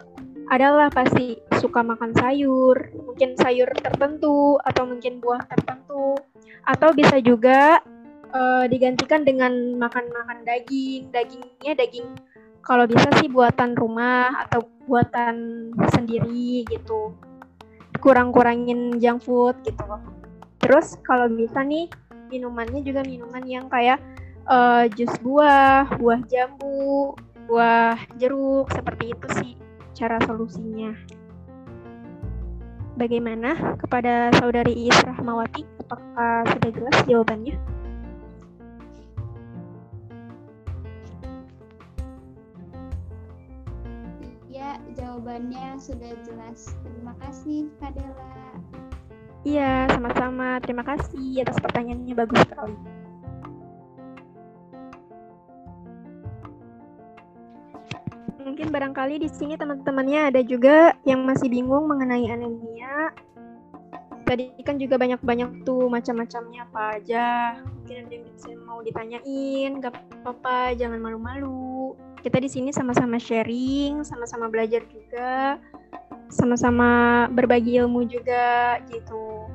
adalah 0.48 0.88
pasti 0.88 1.36
suka 1.60 1.84
makan 1.84 2.16
sayur, 2.16 2.76
mungkin 3.04 3.36
sayur 3.36 3.68
tertentu 3.76 4.56
atau 4.64 4.88
mungkin 4.88 5.20
buah 5.20 5.44
tertentu, 5.52 6.16
atau 6.64 6.88
bisa 6.96 7.20
juga 7.20 7.82
uh, 8.32 8.64
digantikan 8.68 9.24
dengan 9.24 9.76
makan-makan 9.76 10.44
daging. 10.44 11.08
Dagingnya 11.12 11.72
daging 11.78 12.08
kalau 12.64 12.84
bisa 12.84 13.08
sih 13.16 13.32
buatan 13.32 13.72
rumah 13.78 14.44
atau 14.48 14.66
buatan 14.84 15.68
sendiri 15.94 16.68
gitu. 16.68 17.16
Kurang-kurangin 17.98 19.00
junk 19.00 19.24
food 19.24 19.56
gitu 19.64 19.82
loh. 19.88 20.02
Terus 20.60 21.00
kalau 21.06 21.30
bisa 21.32 21.64
nih 21.64 21.88
minumannya 22.28 22.84
juga 22.84 23.00
minuman 23.06 23.44
yang 23.48 23.66
kayak 23.72 23.98
uh, 24.44 24.84
jus 24.92 25.10
buah, 25.24 25.88
buah 25.96 26.20
jambu, 26.28 27.16
buah 27.48 27.96
jeruk 28.20 28.68
seperti 28.76 29.16
itu 29.16 29.26
sih 29.40 29.52
cara 29.96 30.20
solusinya. 30.28 30.92
Bagaimana 32.98 33.78
kepada 33.78 34.34
saudari 34.36 34.74
Iis 34.74 34.98
Rahmawati? 35.06 35.62
Apakah 35.86 36.42
sudah 36.50 36.70
jelas 36.74 36.96
jawabannya? 37.06 37.77
Jawabannya 44.98 45.78
sudah 45.78 46.12
jelas. 46.26 46.74
Terima 46.82 47.14
kasih, 47.22 47.70
Kadela. 47.78 48.34
Iya, 49.46 49.86
sama-sama. 49.94 50.58
Terima 50.60 50.82
kasih 50.82 51.46
atas 51.46 51.62
pertanyaannya 51.62 52.14
bagus 52.18 52.42
sekali. 52.42 52.76
mungkin 58.48 58.74
barangkali 58.74 59.22
di 59.22 59.30
sini 59.30 59.54
teman-temannya 59.54 60.34
ada 60.34 60.40
juga 60.42 60.96
yang 61.06 61.22
masih 61.22 61.46
bingung 61.46 61.86
mengenai 61.86 62.26
anemia. 62.26 63.14
Tadi 64.26 64.50
kan 64.66 64.82
juga 64.82 64.98
banyak-banyak 64.98 65.62
tuh 65.62 65.86
macam-macamnya 65.86 66.66
apa 66.66 66.82
aja. 66.98 67.26
Mungkin 67.62 67.96
ada 68.08 68.14
yang 68.18 68.60
mau 68.66 68.82
ditanyain, 68.82 69.78
gak 69.78 69.94
apa-apa, 69.94 70.74
jangan 70.74 70.98
malu-malu. 70.98 71.94
Kita 72.18 72.42
di 72.42 72.50
sini 72.50 72.70
sama-sama 72.74 73.16
sharing, 73.16 74.02
sama-sama 74.02 74.50
belajar 74.50 74.82
juga, 74.90 75.62
sama-sama 76.28 77.24
berbagi 77.30 77.78
ilmu 77.78 78.04
juga 78.10 78.82
gitu. 78.90 79.46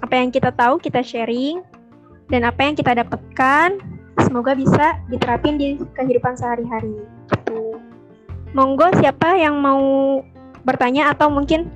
Apa 0.00 0.20
yang 0.20 0.28
kita 0.32 0.52
tahu 0.52 0.76
kita 0.80 1.00
sharing, 1.00 1.64
dan 2.30 2.46
apa 2.46 2.62
yang 2.62 2.78
kita 2.78 2.94
dapatkan 2.94 3.80
semoga 4.22 4.54
bisa 4.54 5.02
diterapin 5.10 5.58
di 5.58 5.76
kehidupan 5.98 6.38
sehari-hari. 6.38 7.02
Gitu. 7.26 7.76
Monggo 8.54 8.86
siapa 9.02 9.34
yang 9.34 9.58
mau 9.58 10.22
bertanya 10.62 11.10
atau 11.10 11.26
mungkin 11.26 11.70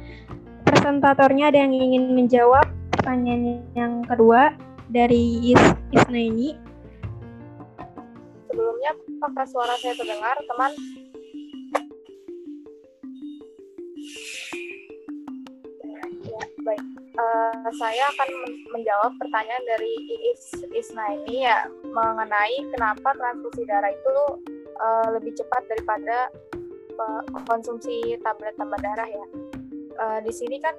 presentatornya 0.63 1.51
ada 1.51 1.59
yang 1.65 1.75
ingin 1.75 2.15
menjawab 2.15 2.71
pertanyaan 2.95 3.67
yang 3.75 4.07
kedua 4.07 4.55
dari 4.89 5.53
Is 5.55 5.63
Isna 5.91 6.21
ini. 6.21 6.55
Sebelumnya, 8.49 8.95
apakah 9.25 9.49
suara 9.49 9.73
saya 9.81 9.97
terdengar, 9.97 10.37
teman? 10.45 10.73
Ya, 16.29 16.45
baik. 16.61 16.85
Uh, 17.17 17.71
saya 17.81 18.05
akan 18.13 18.29
menjawab 18.69 19.17
pertanyaan 19.17 19.65
dari 19.65 19.95
Is 20.29 20.45
Isna 20.77 21.09
ini 21.25 21.49
ya 21.49 21.65
mengenai 21.89 22.69
kenapa 22.69 23.17
transfusi 23.17 23.65
darah 23.65 23.89
itu 23.89 24.17
uh, 24.77 25.09
lebih 25.17 25.33
cepat 25.41 25.73
daripada 25.73 26.29
konsumsi 27.49 28.21
tablet 28.21 28.53
tambah 28.61 28.77
darah 28.85 29.09
ya. 29.09 29.27
Uh, 29.97 30.19
di 30.21 30.37
sini 30.37 30.61
kan 30.61 30.77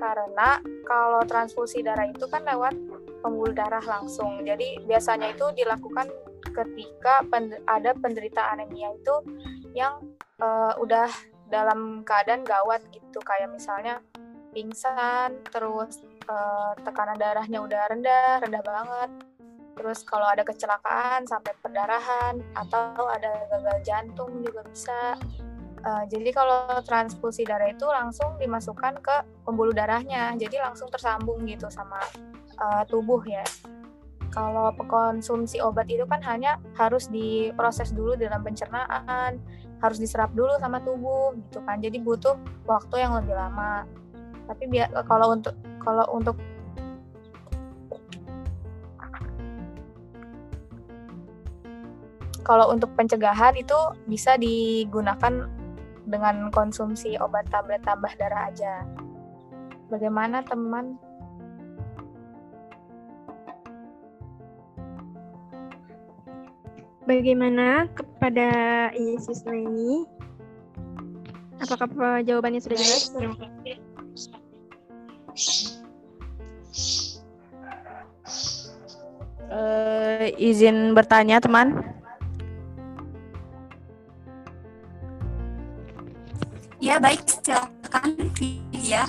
karena 0.00 0.64
kalau 0.88 1.20
transfusi 1.28 1.84
darah 1.84 2.08
itu 2.08 2.24
kan 2.24 2.40
lewat 2.48 2.72
pembuluh 3.20 3.52
darah 3.52 3.84
langsung. 3.84 4.40
Jadi 4.48 4.80
biasanya 4.80 5.36
itu 5.36 5.52
dilakukan 5.52 6.08
ketika 6.50 7.22
pen 7.30 7.54
ada 7.70 7.94
penderita 7.94 8.50
anemia 8.50 8.90
itu 8.94 9.16
yang 9.72 10.02
uh, 10.42 10.74
udah 10.82 11.08
dalam 11.52 12.02
keadaan 12.02 12.42
gawat 12.42 12.80
gitu 12.90 13.20
kayak 13.22 13.52
misalnya 13.52 14.00
pingsan, 14.52 15.40
terus 15.48 16.04
uh, 16.28 16.76
tekanan 16.84 17.16
darahnya 17.16 17.60
udah 17.60 17.82
rendah, 17.88 18.40
rendah 18.44 18.64
banget. 18.64 19.10
Terus 19.72 20.04
kalau 20.04 20.28
ada 20.28 20.44
kecelakaan 20.44 21.24
sampai 21.24 21.56
perdarahan 21.64 22.36
atau 22.52 23.08
ada 23.08 23.48
gagal 23.48 23.78
jantung 23.84 24.44
juga 24.44 24.60
bisa. 24.68 25.16
Uh, 25.82 26.04
jadi 26.06 26.30
kalau 26.30 26.78
transfusi 26.86 27.42
darah 27.42 27.72
itu 27.72 27.82
langsung 27.88 28.38
dimasukkan 28.38 29.02
ke 29.02 29.16
pembuluh 29.42 29.74
darahnya, 29.74 30.36
jadi 30.38 30.62
langsung 30.62 30.86
tersambung 30.92 31.42
gitu 31.48 31.66
sama 31.72 31.98
uh, 32.60 32.86
tubuh 32.86 33.18
ya. 33.26 33.42
Kalau 34.32 34.72
konsumsi 34.88 35.60
obat 35.60 35.92
itu 35.92 36.08
kan 36.08 36.24
hanya 36.24 36.56
harus 36.80 37.12
diproses 37.12 37.92
dulu 37.92 38.16
dalam 38.16 38.40
pencernaan, 38.40 39.36
harus 39.84 40.00
diserap 40.00 40.32
dulu 40.32 40.56
sama 40.56 40.80
tubuh 40.80 41.36
gitu 41.36 41.60
kan. 41.68 41.84
Jadi 41.84 42.00
butuh 42.00 42.40
waktu 42.64 43.04
yang 43.04 43.12
lebih 43.12 43.36
lama. 43.36 43.84
Tapi 44.48 44.72
kalau 45.04 45.36
untuk 45.36 45.52
kalau 45.84 46.08
untuk 46.16 46.36
kalau 52.42 52.72
untuk 52.72 52.88
pencegahan 52.96 53.54
itu 53.54 53.76
bisa 54.08 54.34
digunakan 54.40 55.46
dengan 56.08 56.50
konsumsi 56.50 57.14
obat 57.20 57.46
tablet 57.52 57.84
tambah 57.84 58.10
darah 58.16 58.50
aja. 58.50 58.82
Bagaimana 59.92 60.40
teman? 60.42 60.96
Bagaimana 67.02 67.90
kepada 67.90 68.50
Yesus 68.94 69.42
ini? 69.50 70.06
Apakah 71.58 72.22
jawabannya 72.22 72.62
sudah 72.62 72.78
jelas? 72.78 73.10
Terima 73.10 73.34
kasih. 73.38 73.76
Uh, 79.52 80.30
izin 80.38 80.94
bertanya, 80.94 81.42
teman. 81.42 81.82
Ya, 86.78 87.02
baik, 87.02 87.26
silakan 87.26 88.30
ya. 88.74 89.06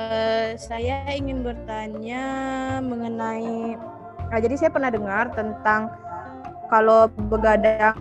Uh, 0.00 0.56
saya 0.56 1.04
ingin 1.12 1.44
bertanya 1.44 2.24
mengenai 2.80 3.76
Nah, 4.30 4.38
jadi 4.38 4.54
saya 4.54 4.70
pernah 4.70 4.94
dengar 4.94 5.34
tentang 5.34 5.90
kalau 6.70 7.10
begadang 7.28 7.98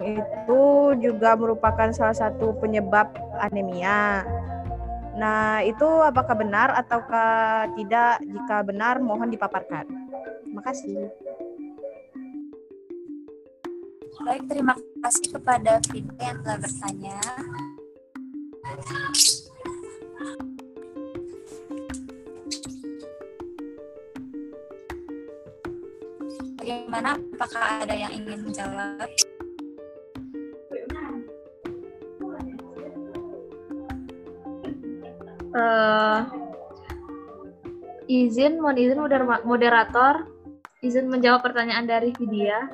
itu 0.00 0.62
juga 1.00 1.36
merupakan 1.36 1.92
salah 1.92 2.16
satu 2.16 2.56
penyebab 2.58 3.12
anemia. 3.38 4.24
Nah, 5.16 5.64
itu 5.64 5.84
apakah 6.04 6.36
benar 6.36 6.72
ataukah 6.76 7.68
tidak? 7.76 8.20
Jika 8.24 8.56
benar, 8.64 9.00
mohon 9.00 9.32
dipaparkan. 9.32 9.88
Terima 10.44 10.62
kasih. 10.64 11.08
Baik, 14.20 14.42
terima 14.48 14.74
kasih 15.04 15.26
kepada 15.38 15.80
Vida 15.92 16.16
yang 16.20 16.40
telah 16.44 16.58
bertanya. 16.60 17.20
Bagaimana? 26.86 27.18
Apakah 27.34 27.82
ada 27.82 27.94
yang 27.98 28.14
ingin 28.14 28.46
menjawab? 28.46 29.10
Eh, 35.50 36.20
izin, 38.06 38.62
mohon 38.62 38.78
izin 38.78 39.02
moder- 39.02 39.42
moderator, 39.42 40.30
izin 40.78 41.10
menjawab 41.10 41.42
pertanyaan 41.42 41.90
dari 41.90 42.14
Vidya. 42.22 42.70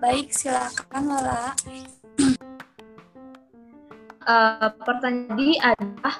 Baik, 0.00 0.32
silakan 0.32 1.04
Lola. 1.04 1.52
Eh, 4.24 4.68
pertanyaan 4.88 5.28
tadi 5.36 5.60
adalah 5.60 6.16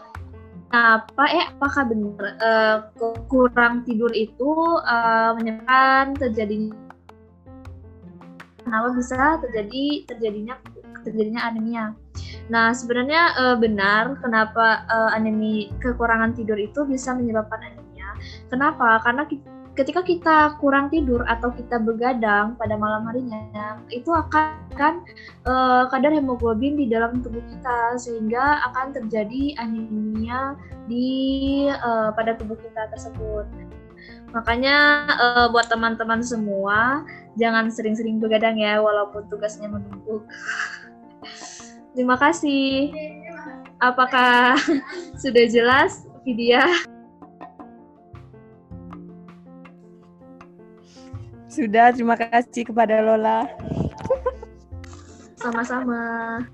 apa 0.74 1.24
eh 1.30 1.46
apakah 1.54 1.84
benar 1.86 2.24
eh, 2.42 2.76
kurang 3.30 3.86
tidur 3.86 4.10
itu 4.10 4.50
eh, 4.82 5.30
menyebabkan 5.38 6.18
terjadinya 6.18 6.74
kenapa 8.66 8.88
bisa 8.98 9.38
terjadi 9.46 9.84
terjadinya 10.10 10.54
terjadinya 11.06 11.40
anemia. 11.46 11.94
Nah 12.50 12.74
sebenarnya 12.74 13.22
eh, 13.38 13.56
benar 13.62 14.18
kenapa 14.18 14.82
eh, 14.90 15.10
anemi 15.14 15.70
kekurangan 15.78 16.34
tidur 16.34 16.58
itu 16.58 16.82
bisa 16.82 17.14
menyebabkan 17.14 17.62
anemia. 17.62 18.10
Kenapa? 18.50 18.98
Karena 19.06 19.22
ki- 19.30 19.55
ketika 19.76 20.00
kita 20.00 20.36
kurang 20.56 20.88
tidur 20.88 21.20
atau 21.28 21.52
kita 21.52 21.76
begadang 21.76 22.56
pada 22.56 22.80
malam 22.80 23.04
harinya 23.04 23.76
itu 23.92 24.08
akan 24.08 24.56
kan 24.72 25.04
eh, 25.44 25.84
kadar 25.92 26.10
hemoglobin 26.16 26.80
di 26.80 26.88
dalam 26.88 27.20
tubuh 27.20 27.44
kita 27.44 28.00
sehingga 28.00 28.64
akan 28.72 28.96
terjadi 28.96 29.60
anemia 29.60 30.56
di 30.88 31.06
eh, 31.68 32.10
pada 32.16 32.34
tubuh 32.40 32.56
kita 32.56 32.88
tersebut. 32.88 33.44
Makanya 34.32 35.06
eh, 35.12 35.46
buat 35.52 35.68
teman-teman 35.68 36.24
semua 36.24 37.04
jangan 37.36 37.68
sering-sering 37.68 38.16
begadang 38.16 38.56
ya 38.56 38.80
walaupun 38.80 39.28
tugasnya 39.28 39.68
menumpuk. 39.68 40.24
Terima 41.92 42.16
kasih. 42.16 42.92
Apakah 43.76 44.56
sudah 45.22 45.44
jelas 45.52 46.08
Vidya? 46.24 46.95
Sudah, 51.56 51.88
terima 51.88 52.20
kasih 52.20 52.68
kepada 52.68 53.00
Lola. 53.00 53.48
Sama-sama. 55.40 56.44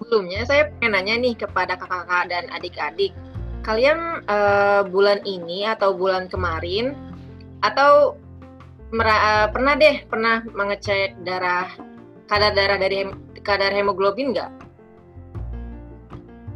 Sebelumnya 0.00 0.40
saya 0.48 0.72
pengen 0.72 0.96
nanya 0.96 1.14
nih 1.20 1.34
kepada 1.36 1.76
kakak-kakak 1.76 2.32
dan 2.32 2.44
adik-adik. 2.48 3.12
Kalian 3.60 4.24
eh, 4.24 4.88
bulan 4.88 5.20
ini 5.28 5.68
atau 5.68 5.92
bulan 5.92 6.32
kemarin 6.32 6.96
atau 7.60 8.16
mera- 8.88 9.44
eh, 9.44 9.48
pernah 9.52 9.74
deh 9.76 10.06
pernah 10.08 10.46
mengecek 10.48 11.18
darah 11.28 11.68
kadar 12.30 12.56
darah 12.56 12.78
dari 12.80 13.04
hem- 13.04 13.20
kadar 13.44 13.74
hemoglobin 13.74 14.32
nggak? 14.32 14.48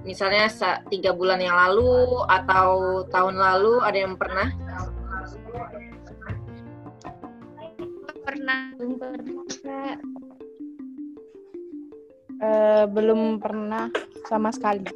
Misalnya 0.06 0.48
sa- 0.48 0.80
tiga 0.88 1.12
bulan 1.12 1.42
yang 1.42 1.58
lalu 1.58 2.24
atau 2.24 3.02
tahun 3.10 3.36
lalu 3.36 3.84
ada 3.84 3.98
yang 3.98 4.14
pernah? 4.16 4.48
Pernah. 8.24 8.60
Kak. 9.60 9.96
Eh, 12.40 12.84
belum 12.88 13.36
pernah 13.36 13.92
sama 14.24 14.48
sekali. 14.48 14.86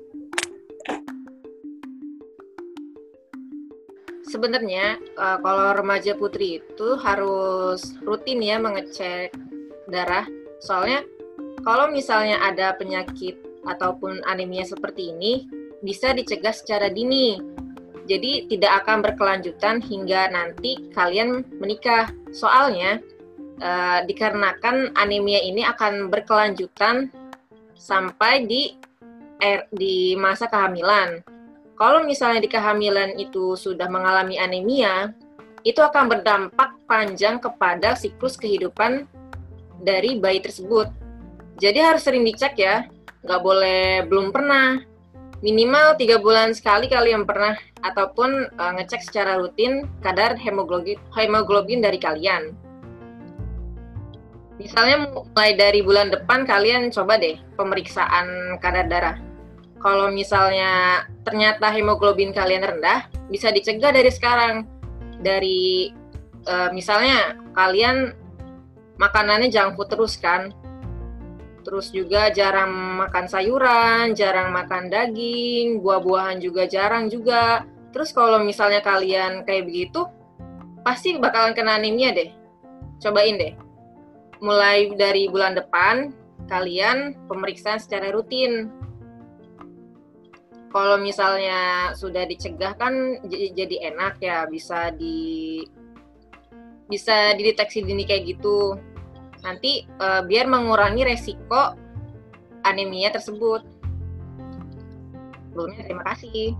Sebenarnya 4.24 4.96
eh, 4.96 5.38
kalau 5.44 5.76
remaja 5.76 6.16
putri 6.16 6.62
itu 6.62 6.88
harus 7.02 7.94
rutin 8.00 8.40
ya 8.40 8.56
mengecek 8.56 9.34
darah. 9.92 10.24
Soalnya 10.64 11.04
kalau 11.60 11.92
misalnya 11.92 12.40
ada 12.40 12.72
penyakit 12.80 13.36
ataupun 13.68 14.24
anemia 14.24 14.64
seperti 14.64 15.12
ini 15.12 15.44
bisa 15.84 16.16
dicegah 16.16 16.52
secara 16.52 16.88
dini. 16.88 17.40
Jadi 18.04 18.52
tidak 18.52 18.84
akan 18.84 19.00
berkelanjutan 19.00 19.80
hingga 19.80 20.28
nanti 20.28 20.92
kalian 20.92 21.40
menikah. 21.56 22.12
Soalnya 22.36 23.00
eh, 23.60 23.98
dikarenakan 24.04 24.92
anemia 24.92 25.40
ini 25.40 25.64
akan 25.64 26.12
berkelanjutan 26.12 27.08
sampai 27.72 28.44
di 28.44 28.76
er, 29.40 29.68
di 29.72 30.12
masa 30.16 30.48
kehamilan. 30.48 31.24
Kalau 31.74 32.06
misalnya 32.06 32.44
di 32.44 32.50
kehamilan 32.50 33.18
itu 33.18 33.58
sudah 33.58 33.90
mengalami 33.90 34.38
anemia, 34.38 35.10
itu 35.66 35.80
akan 35.80 36.06
berdampak 36.06 36.76
panjang 36.86 37.40
kepada 37.40 37.96
siklus 37.98 38.38
kehidupan 38.38 39.08
dari 39.82 40.20
bayi 40.20 40.38
tersebut. 40.38 40.92
Jadi 41.58 41.78
harus 41.80 42.04
sering 42.04 42.22
dicek 42.22 42.54
ya, 42.60 42.86
nggak 43.26 43.42
boleh 43.42 44.06
belum 44.06 44.30
pernah. 44.30 44.84
Minimal 45.42 45.98
tiga 45.98 46.22
bulan 46.22 46.54
sekali 46.54 46.86
kalian 46.86 47.26
pernah 47.26 47.58
ataupun 47.82 48.54
eh, 48.54 48.72
ngecek 48.78 49.02
secara 49.02 49.40
rutin 49.40 49.88
kadar 50.04 50.38
hemoglobin 50.38 51.00
hemoglobin 51.16 51.82
dari 51.82 51.98
kalian. 51.98 52.54
Misalnya 54.54 55.10
mulai 55.10 55.58
dari 55.58 55.82
bulan 55.82 56.14
depan 56.14 56.46
kalian 56.46 56.94
coba 56.94 57.18
deh 57.18 57.34
pemeriksaan 57.58 58.58
kadar 58.62 58.86
darah. 58.86 59.16
Kalau 59.82 60.08
misalnya 60.14 61.04
ternyata 61.26 61.68
hemoglobin 61.74 62.32
kalian 62.32 62.64
rendah, 62.64 63.10
bisa 63.28 63.50
dicegah 63.50 63.90
dari 63.90 64.10
sekarang. 64.14 64.64
Dari 65.20 65.90
eh, 66.46 66.68
misalnya 66.70 67.34
kalian 67.52 68.14
makanannya 68.96 69.50
food 69.74 69.90
terus 69.90 70.14
kan. 70.16 70.54
Terus 71.64 71.88
juga 71.88 72.28
jarang 72.28 73.00
makan 73.00 73.24
sayuran, 73.24 74.12
jarang 74.12 74.52
makan 74.52 74.92
daging, 74.92 75.80
buah-buahan 75.80 76.38
juga 76.44 76.68
jarang 76.68 77.08
juga. 77.08 77.64
Terus 77.90 78.12
kalau 78.12 78.44
misalnya 78.44 78.84
kalian 78.84 79.48
kayak 79.48 79.64
begitu, 79.64 80.04
pasti 80.84 81.16
bakalan 81.16 81.56
kena 81.56 81.80
anemia 81.80 82.12
deh. 82.12 82.30
Cobain 83.00 83.40
deh 83.40 83.64
mulai 84.44 84.92
dari 84.92 85.24
bulan 85.32 85.56
depan 85.56 86.12
kalian 86.52 87.16
pemeriksaan 87.24 87.80
secara 87.80 88.12
rutin. 88.12 88.68
Kalau 90.68 91.00
misalnya 91.00 91.94
sudah 91.96 92.28
dicegah 92.28 92.76
kan 92.76 93.22
jadi 93.30 93.94
enak 93.94 94.20
ya 94.20 94.44
bisa 94.44 94.92
di 94.92 95.62
bisa 96.90 97.32
dideteksi 97.38 97.80
dini 97.86 98.04
kayak 98.04 98.36
gitu. 98.36 98.76
Nanti 99.44 99.84
eh, 99.84 100.22
biar 100.24 100.48
mengurangi 100.48 101.04
resiko 101.04 101.76
anemia 102.64 103.12
tersebut. 103.12 103.60
Sebelumnya 105.52 105.84
terima 105.84 106.04
kasih. 106.08 106.56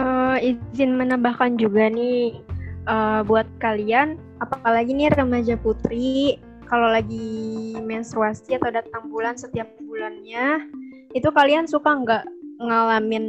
Eh, 0.00 0.36
izin 0.54 0.98
menambahkan 0.98 1.54
juga 1.62 1.86
nih 1.86 2.42
eh, 2.90 3.20
buat 3.24 3.46
kalian, 3.62 4.18
apalagi 4.42 4.90
nih 4.96 5.14
remaja 5.14 5.54
putri, 5.54 6.42
kalau 6.70 6.90
lagi 6.90 7.74
menstruasi 7.82 8.54
atau 8.58 8.70
datang 8.70 9.10
bulan 9.10 9.34
setiap 9.34 9.66
bulannya, 9.82 10.70
itu 11.14 11.26
kalian 11.34 11.66
suka 11.66 11.90
nggak 11.90 12.24
ngalamin 12.62 13.26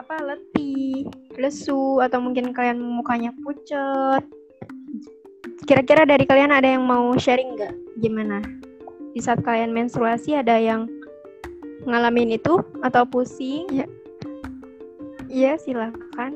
apa 0.00 0.16
letih, 0.24 1.04
lesu, 1.36 2.00
atau 2.00 2.24
mungkin 2.24 2.56
kalian 2.56 2.80
mukanya 2.80 3.36
pucet? 3.44 4.24
Kira-kira 5.68 6.08
dari 6.08 6.24
kalian 6.24 6.56
ada 6.56 6.64
yang 6.64 6.88
mau 6.88 7.12
sharing 7.20 7.60
nggak? 7.60 7.74
Gimana? 8.00 8.40
Di 9.12 9.20
saat 9.20 9.44
kalian 9.44 9.76
menstruasi 9.76 10.40
ada 10.40 10.56
yang 10.56 10.88
ngalamin 11.84 12.40
itu 12.40 12.64
atau 12.80 13.04
pusing? 13.04 13.68
Ya. 13.68 13.86
Iya, 15.28 15.52
silakan. 15.60 16.32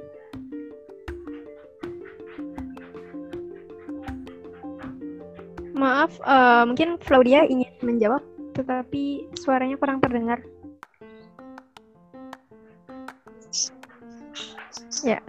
Maaf, 5.74 6.20
uh, 6.20 6.68
mungkin 6.68 7.00
Claudia 7.00 7.48
ingin 7.48 7.72
menjawab, 7.80 8.20
tetapi 8.52 9.26
suaranya 9.40 9.80
kurang 9.80 9.98
terdengar. 10.04 10.44
Ya. 15.04 15.20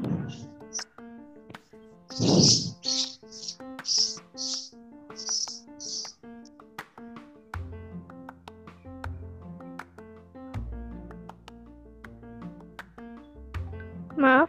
Maaf, 14.15 14.47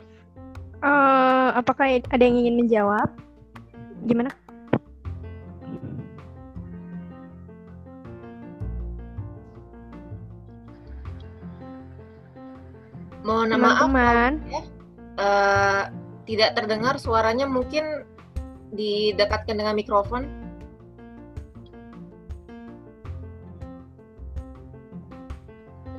uh, 0.78 1.58
apakah 1.58 1.98
ada 1.98 2.22
yang 2.22 2.38
ingin 2.46 2.62
menjawab? 2.62 3.10
Gimana? 4.06 4.30
Mohon 13.26 13.58
maaf, 13.58 13.90
ya. 13.90 14.30
Tidak 16.26 16.58
terdengar 16.58 16.98
suaranya 16.98 17.46
mungkin 17.46 18.02
didekatkan 18.74 19.54
dengan 19.54 19.78
mikrofon. 19.78 20.26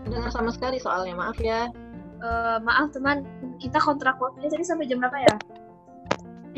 Dengar 0.08 0.32
sama 0.32 0.52
sekali 0.52 0.78
soalnya, 0.80 1.16
maaf 1.16 1.40
ya. 1.40 1.72
Uh, 2.20 2.60
maaf 2.63 2.92
teman, 2.92 3.24
kita 3.60 3.80
kontrak 3.80 4.20
waktunya 4.20 4.52
tadi 4.52 4.63
sampai 4.68 4.88
jam 4.88 5.00
berapa 5.00 5.18
ya? 5.24 5.36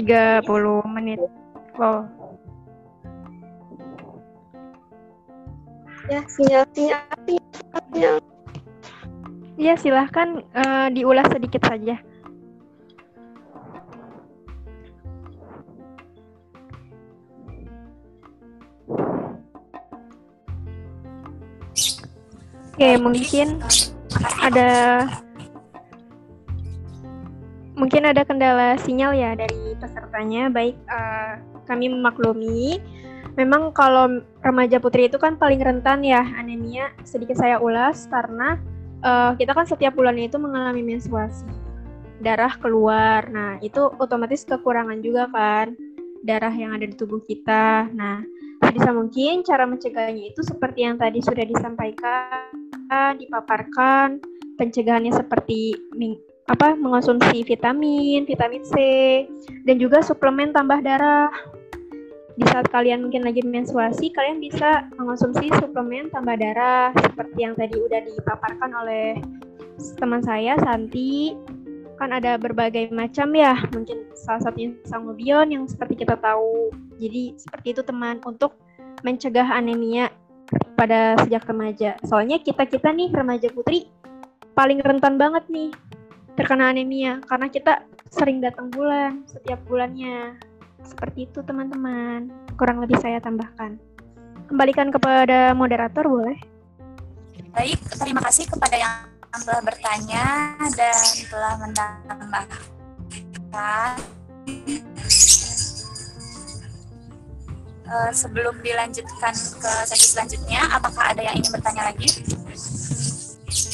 30 0.02 0.46
menit. 0.90 1.22
Wow. 1.78 2.10
Ya, 6.10 6.26
sinyal-sinyal. 6.26 7.06
sinyal. 7.94 8.16
Iya, 9.60 9.74
silahkan 9.78 10.42
uh, 10.56 10.88
diulas 10.90 11.28
sedikit 11.30 11.62
saja. 11.68 12.00
Oke, 22.80 22.96
mungkin 22.96 23.60
ada 24.40 25.04
mungkin 27.76 28.08
ada 28.08 28.24
kendala 28.24 28.80
sinyal 28.80 29.12
ya 29.20 29.36
dari 29.36 29.76
pesertanya. 29.76 30.48
Baik, 30.48 30.80
uh, 30.88 31.44
kami 31.68 31.92
memaklumi. 31.92 32.80
Memang 33.36 33.76
kalau 33.76 34.24
remaja 34.40 34.80
putri 34.80 35.12
itu 35.12 35.20
kan 35.20 35.36
paling 35.36 35.60
rentan 35.60 36.08
ya 36.08 36.24
anemia. 36.40 36.96
Sedikit 37.04 37.36
saya 37.36 37.60
ulas 37.60 38.08
karena 38.08 38.56
uh, 39.04 39.36
kita 39.36 39.52
kan 39.52 39.68
setiap 39.68 39.92
bulannya 40.00 40.32
itu 40.32 40.40
mengalami 40.40 40.80
menstruasi 40.80 41.44
darah 42.20 42.52
keluar 42.60 43.32
nah 43.32 43.56
itu 43.64 43.80
otomatis 43.96 44.44
kekurangan 44.44 45.00
juga 45.00 45.32
kan 45.32 45.72
darah 46.20 46.52
yang 46.52 46.76
ada 46.76 46.84
di 46.84 46.96
tubuh 46.96 47.24
kita 47.24 47.88
nah 47.96 48.20
bisa 48.76 48.92
mungkin 48.92 49.42
cara 49.48 49.64
mencegahnya 49.64 50.36
itu 50.36 50.44
seperti 50.44 50.84
yang 50.84 51.00
tadi 51.00 51.24
sudah 51.24 51.48
disampaikan 51.48 52.69
dipaparkan 52.90 54.20
pencegahannya 54.58 55.14
seperti 55.14 55.78
apa 56.50 56.74
mengonsumsi 56.74 57.46
vitamin 57.46 58.26
vitamin 58.26 58.66
C 58.66 58.74
dan 59.64 59.78
juga 59.78 60.02
suplemen 60.02 60.50
tambah 60.50 60.82
darah 60.82 61.30
di 62.40 62.48
saat 62.48 62.72
kalian 62.72 63.04
mungkin 63.04 63.28
lagi 63.28 63.44
menstruasi, 63.44 64.16
kalian 64.16 64.40
bisa 64.40 64.88
mengonsumsi 64.96 65.52
suplemen 65.60 66.08
tambah 66.08 66.40
darah 66.40 66.96
seperti 66.96 67.44
yang 67.44 67.52
tadi 67.60 67.76
udah 67.76 68.00
dipaparkan 68.00 68.72
oleh 68.80 69.20
teman 70.00 70.24
saya 70.24 70.56
Santi. 70.64 71.36
Kan 72.00 72.16
ada 72.16 72.40
berbagai 72.40 72.96
macam 72.96 73.36
ya, 73.36 73.60
mungkin 73.76 74.08
salah 74.16 74.40
satunya 74.40 74.72
sangobion 74.88 75.52
yang 75.52 75.68
seperti 75.68 76.08
kita 76.08 76.16
tahu. 76.16 76.72
Jadi 76.96 77.36
seperti 77.36 77.76
itu 77.76 77.84
teman 77.84 78.24
untuk 78.24 78.56
mencegah 79.04 79.52
anemia 79.52 80.08
pada 80.74 81.20
sejak 81.26 81.44
remaja. 81.46 82.00
Soalnya 82.08 82.40
kita-kita 82.40 82.90
nih 82.94 83.12
remaja 83.12 83.50
putri 83.52 83.90
paling 84.56 84.84
rentan 84.84 85.16
banget 85.16 85.48
nih 85.48 85.72
terkena 86.36 86.72
anemia 86.72 87.20
karena 87.28 87.48
kita 87.52 87.84
sering 88.10 88.40
datang 88.40 88.72
bulan 88.72 89.24
setiap 89.28 89.60
bulannya. 89.68 90.40
Seperti 90.84 91.28
itu 91.28 91.44
teman-teman. 91.44 92.32
Kurang 92.56 92.80
lebih 92.80 92.98
saya 93.00 93.20
tambahkan. 93.20 93.76
Kembalikan 94.48 94.90
kepada 94.90 95.54
moderator 95.54 96.08
boleh? 96.08 96.40
Baik, 97.54 97.78
terima 98.00 98.24
kasih 98.24 98.48
kepada 98.50 98.78
yang 98.78 98.96
telah 99.30 99.62
bertanya 99.62 100.56
dan 100.74 100.98
telah 101.30 101.54
menambahkan. 101.62 102.48
Uh, 107.90 108.14
sebelum 108.14 108.54
dilanjutkan 108.62 109.34
ke 109.34 109.72
sesi 109.90 110.14
selanjutnya, 110.14 110.62
apakah 110.70 111.10
ada 111.10 111.26
yang 111.26 111.42
ingin 111.42 111.50
bertanya 111.58 111.90
lagi? 111.90 112.06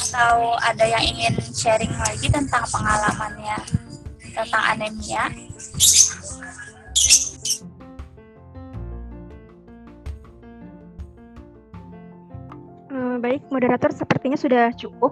Atau 0.08 0.56
ada 0.56 0.86
yang 0.88 1.04
ingin 1.04 1.36
sharing 1.52 1.92
lagi 2.00 2.32
tentang 2.32 2.64
pengalamannya 2.72 3.60
tentang 4.32 4.64
anemia? 4.72 5.28
Hmm, 12.88 13.20
baik, 13.20 13.44
moderator 13.52 13.92
sepertinya 13.92 14.40
sudah 14.40 14.72
cukup. 14.80 15.12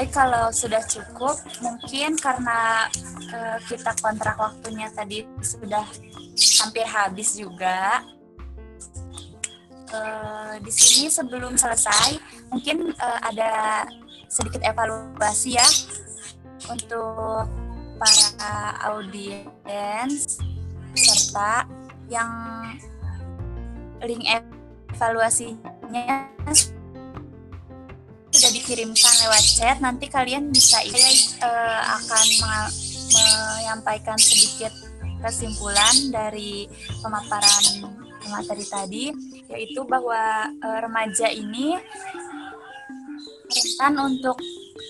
Baik, 0.00 0.16
kalau 0.16 0.48
sudah 0.48 0.80
cukup, 0.88 1.36
mungkin 1.60 2.16
karena 2.16 2.88
uh, 3.36 3.60
kita 3.68 3.92
kontrak 4.00 4.32
waktunya 4.40 4.88
tadi 4.96 5.28
sudah 5.44 5.84
hampir 6.64 6.88
habis 6.88 7.36
juga. 7.36 8.00
Uh, 9.92 10.56
di 10.64 10.72
sini 10.72 11.12
sebelum 11.12 11.52
selesai, 11.52 12.16
mungkin 12.48 12.96
uh, 12.96 13.20
ada 13.28 13.84
sedikit 14.32 14.64
evaluasi 14.64 15.60
ya 15.60 15.68
untuk 16.72 17.44
para 18.00 18.80
audiens 18.88 20.40
serta 20.96 21.68
yang 22.08 22.32
link 24.00 24.24
evaluasinya 24.96 26.24
dikirimkan 28.50 29.14
lewat 29.26 29.44
chat 29.44 29.76
nanti 29.78 30.06
kalian 30.10 30.50
bisa 30.50 30.82
saya 30.82 31.12
uh, 31.42 31.82
akan 31.98 32.26
menyampaikan 33.10 34.18
sedikit 34.18 34.70
kesimpulan 35.20 35.94
dari 36.10 36.66
pemaparan 37.02 37.90
materi 38.30 38.64
tadi 38.68 39.04
yaitu 39.50 39.82
bahwa 39.82 40.46
uh, 40.62 40.78
remaja 40.82 41.26
ini 41.30 41.74
rentan 43.50 43.98
untuk 43.98 44.38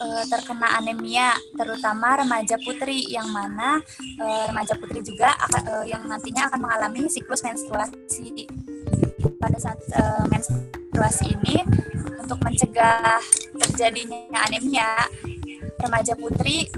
uh, 0.04 0.24
terkena 0.28 0.76
anemia, 0.76 1.32
terutama 1.56 2.20
remaja 2.20 2.60
putri 2.60 3.08
yang 3.08 3.28
mana 3.32 3.80
uh, 4.20 4.42
remaja 4.52 4.76
putri 4.76 5.00
juga 5.00 5.32
akan, 5.48 5.62
uh, 5.64 5.86
yang 5.88 6.04
nantinya 6.04 6.52
akan 6.52 6.60
mengalami 6.68 7.08
siklus 7.08 7.40
menstruasi. 7.40 8.44
Pada 9.40 9.56
saat 9.56 9.80
menstruasi 10.28 11.32
ini, 11.32 11.64
untuk 12.20 12.36
mencegah 12.44 13.16
terjadinya 13.80 14.44
anemia, 14.44 14.92
remaja 15.80 16.12
putri 16.12 16.68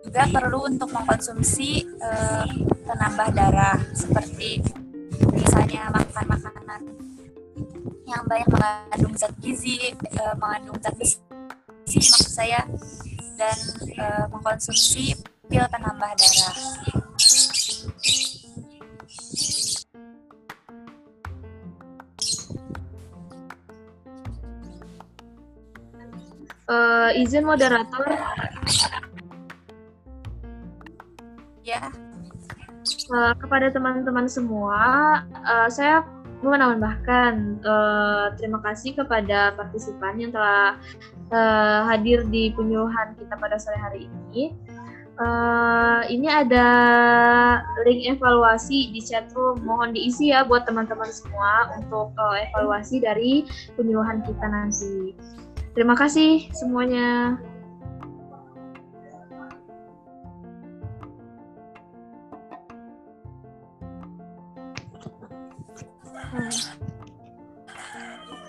juga 0.00 0.24
perlu 0.32 0.64
untuk 0.64 0.88
mengkonsumsi 0.88 1.84
uh, 2.00 2.48
penambah 2.88 3.28
darah 3.36 3.76
seperti 3.92 4.64
misalnya 5.36 5.92
makan 5.92 6.24
makanan 6.24 6.80
yang 8.08 8.24
banyak 8.24 8.48
mengandung 8.48 9.12
zat 9.20 9.36
gizi, 9.44 9.92
mengandung 10.40 10.80
zat 10.80 10.96
besi 10.96 11.20
maksud 11.92 12.32
saya 12.32 12.64
dan 13.36 13.58
uh, 14.00 14.24
mengkonsumsi 14.32 15.12
pil 15.52 15.64
penambah 15.68 16.08
darah. 16.08 16.56
Uh, 26.66 27.14
izin 27.14 27.46
moderator. 27.46 28.06
Ya. 31.62 31.90
Uh, 33.06 33.34
kepada 33.38 33.70
teman-teman 33.70 34.26
semua, 34.26 34.82
uh, 35.46 35.70
saya 35.70 36.02
menambahkan 36.42 37.62
uh, 37.62 38.34
terima 38.34 38.58
kasih 38.66 38.98
kepada 38.98 39.54
partisipan 39.54 40.18
yang 40.18 40.34
telah 40.34 40.74
uh, 41.30 41.86
hadir 41.86 42.26
di 42.26 42.50
penyuluhan 42.50 43.14
kita 43.14 43.34
pada 43.38 43.58
sore 43.62 43.78
hari 43.78 44.10
ini. 44.10 44.54
Eh, 45.16 46.00
ini 46.12 46.28
ada 46.28 46.68
link 47.88 48.04
evaluasi 48.04 48.92
di 48.92 49.00
chatroom. 49.00 49.64
Mohon 49.64 49.96
diisi 49.96 50.28
ya 50.28 50.44
buat 50.44 50.68
teman-teman 50.68 51.08
semua 51.08 51.72
untuk 51.72 52.12
eh, 52.36 52.52
evaluasi 52.52 53.00
dari 53.00 53.48
penyuluhan 53.80 54.20
kita 54.28 54.44
nanti. 54.44 55.16
Terima 55.76 55.92
kasih 55.92 56.48
semuanya. 56.56 57.36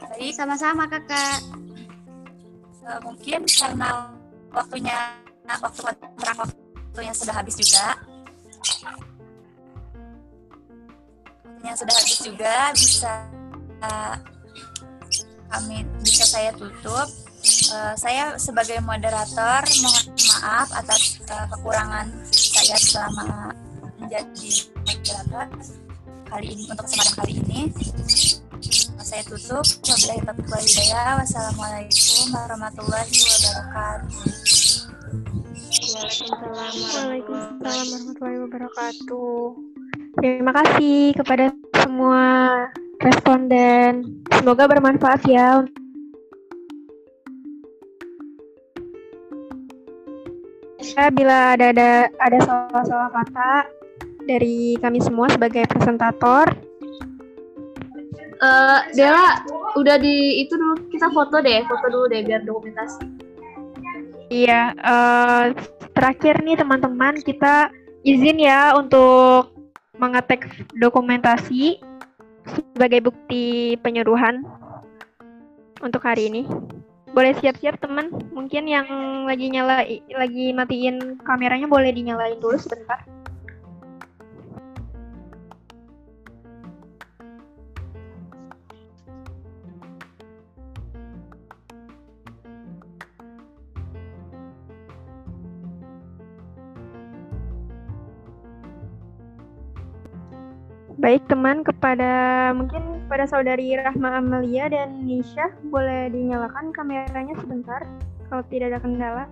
Baik, 0.08 0.32
Sama-sama 0.40 0.88
kakak. 0.88 1.44
eh, 2.88 3.00
mungkin 3.04 3.44
karena 3.44 4.08
waktunya 4.56 4.96
waktu 5.44 5.82
kontrak 5.84 6.36
waktunya 6.40 7.12
sudah 7.12 7.36
habis 7.36 7.60
juga. 7.60 8.00
Waktunya 11.44 11.74
sudah 11.76 11.96
habis 12.00 12.18
juga 12.24 12.56
bisa 12.72 13.14
eh, 13.84 14.37
kami 15.52 15.88
bisa 16.04 16.26
saya 16.28 16.52
tutup. 16.56 17.08
Eh, 17.48 17.94
saya 17.96 18.36
sebagai 18.36 18.82
moderator 18.84 19.64
mohon 19.80 20.06
maaf 20.42 20.68
atas 20.76 21.22
eh, 21.24 21.46
kekurangan 21.54 22.08
saya 22.34 22.76
selama 22.76 23.56
menjadi 24.02 24.68
moderator 24.84 25.48
kali 26.28 26.48
ini 26.52 26.64
untuk 26.68 26.84
kesempatan 26.88 27.14
kali 27.24 27.34
ini. 27.40 27.62
Saya 29.00 29.24
tutup. 29.24 29.64
Wassalamualaikum 31.24 32.26
warahmatullahi 32.36 33.16
wabarakatuh. 33.16 34.12
Waalaikumsalam 35.88 37.86
warahmatullahi 37.88 38.38
wabarakatuh. 38.44 39.40
Terima 40.18 40.52
kasih 40.52 41.14
kepada 41.16 41.54
semua 41.80 42.26
responden. 43.02 44.24
Semoga 44.38 44.70
bermanfaat 44.70 45.22
ya. 45.28 45.66
Ya, 50.98 51.14
bila 51.14 51.54
ada 51.54 51.70
ada 51.74 51.92
ada 52.22 52.38
salah-salah 52.42 53.12
kata 53.14 53.52
dari 54.26 54.80
kami 54.82 54.98
semua 54.98 55.30
sebagai 55.30 55.68
presentator, 55.70 56.50
Eh, 58.38 58.80
Dela, 58.94 59.42
udah 59.74 59.98
di 59.98 60.46
itu 60.46 60.54
dulu 60.54 60.78
kita 60.94 61.10
foto 61.10 61.42
deh, 61.42 61.66
foto 61.66 61.86
dulu 61.90 62.06
deh 62.14 62.22
biar 62.22 62.46
dokumentasi. 62.46 63.02
Iya, 64.30 64.78
eh, 64.78 65.44
terakhir 65.98 66.46
nih 66.46 66.60
teman-teman 66.60 67.18
kita 67.26 67.74
izin 68.06 68.38
ya 68.38 68.78
untuk 68.78 69.58
mengetek 69.98 70.46
dokumentasi 70.78 71.82
sebagai 72.54 73.12
bukti 73.12 73.76
penyuruhan 73.82 74.46
untuk 75.82 76.04
hari 76.04 76.30
ini. 76.32 76.44
Boleh 77.12 77.34
siap-siap 77.42 77.82
teman. 77.82 78.14
Mungkin 78.30 78.70
yang 78.70 78.88
lagi 79.26 79.50
nyala 79.50 79.82
lagi 80.14 80.54
matiin 80.54 81.18
kameranya 81.26 81.66
boleh 81.66 81.90
dinyalain 81.90 82.38
dulu 82.38 82.60
sebentar. 82.62 83.02
Baik 101.08 101.24
teman, 101.32 101.64
kepada 101.64 102.52
mungkin 102.52 103.08
kepada 103.08 103.24
saudari 103.32 103.72
Rahma 103.80 104.20
Amelia 104.20 104.68
dan 104.68 105.08
Nisha 105.08 105.56
boleh 105.72 106.12
dinyalakan 106.12 106.76
kameranya 106.76 107.32
sebentar 107.40 107.80
kalau 108.28 108.44
tidak 108.52 108.76
ada 108.76 108.80
kendala. 108.84 109.24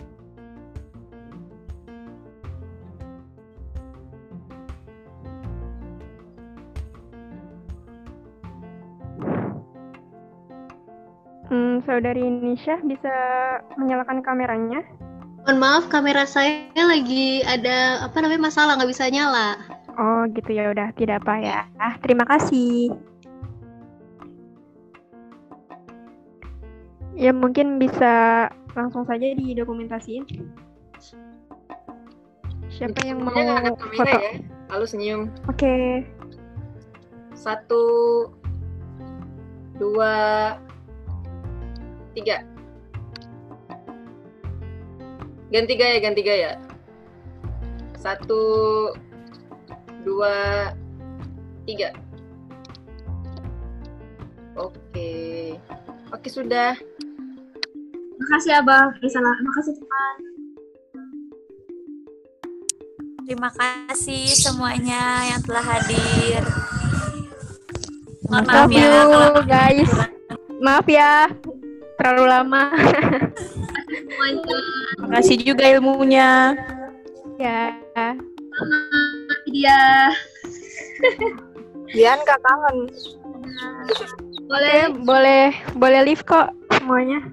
Hmm, 11.51 11.83
saudari 11.83 12.23
Nisha 12.23 12.79
bisa 12.87 13.11
menyalakan 13.75 14.23
kameranya? 14.23 14.79
Mohon 15.43 15.57
maaf, 15.59 15.83
kamera 15.91 16.23
saya 16.23 16.71
lagi 16.79 17.43
ada 17.43 18.07
apa 18.07 18.15
namanya 18.23 18.47
masalah 18.47 18.79
nggak 18.79 18.95
bisa 18.95 19.11
nyala. 19.11 19.74
Oh 19.95 20.27
gitu 20.31 20.51
ya 20.51 20.71
udah 20.75 20.91
tidak 20.99 21.23
apa 21.23 21.33
ya. 21.39 21.59
Ah 21.79 21.95
terima 22.03 22.27
kasih. 22.27 22.91
Ya 27.15 27.31
mungkin 27.31 27.79
bisa 27.79 28.47
langsung 28.75 29.07
saja 29.07 29.23
didokumentasiin. 29.39 30.27
Siapa 32.67 33.07
yang 33.07 33.23
mau 33.23 33.31
kamera 33.31 33.71
foto? 33.71 34.03
ya. 34.03 34.31
Lalu 34.75 34.85
senyum. 34.85 35.21
Oke. 35.47 36.03
Satu, 37.31 37.83
dua, 39.79 40.55
tiga. 42.11 42.43
Ganti 45.55 45.73
gaya, 45.79 45.97
ganti 46.03 46.21
gaya. 46.25 46.59
Satu, 47.95 48.43
dua, 50.05 50.69
tiga. 51.65 51.89
Oke. 54.55 55.57
Oke, 56.13 56.27
sudah. 56.29 56.77
Makasih 58.15 58.61
Abang. 58.61 58.95
Bisa 59.01 59.19
makasih 59.19 59.73
teman. 59.75 60.17
Terima 63.25 63.49
kasih 63.49 64.29
semuanya 64.37 65.25
yang 65.33 65.41
telah 65.41 65.65
hadir. 65.65 66.45
Mohon 68.29 68.45
maaf 68.45 68.69
Love 68.69 68.73
ya 68.73 68.85
you, 68.85 68.93
kalau 69.09 69.41
guys. 69.49 69.91
Maaf 70.61 70.85
ya 70.85 71.13
terlalu 71.97 72.25
lama. 72.29 72.63
Semuanya. 73.89 74.57
Makasih 75.01 75.35
juga 75.41 75.65
ilmunya. 75.67 76.53
ya. 77.41 77.73
Dia. 79.55 80.11
Dian 81.95 82.19
kak 82.27 82.39
kangen. 82.43 82.91
Boleh. 84.51 84.91
Boleh 85.07 85.43
boleh 85.79 86.01
live 86.03 86.23
kok 86.27 86.51
semuanya. 86.75 87.23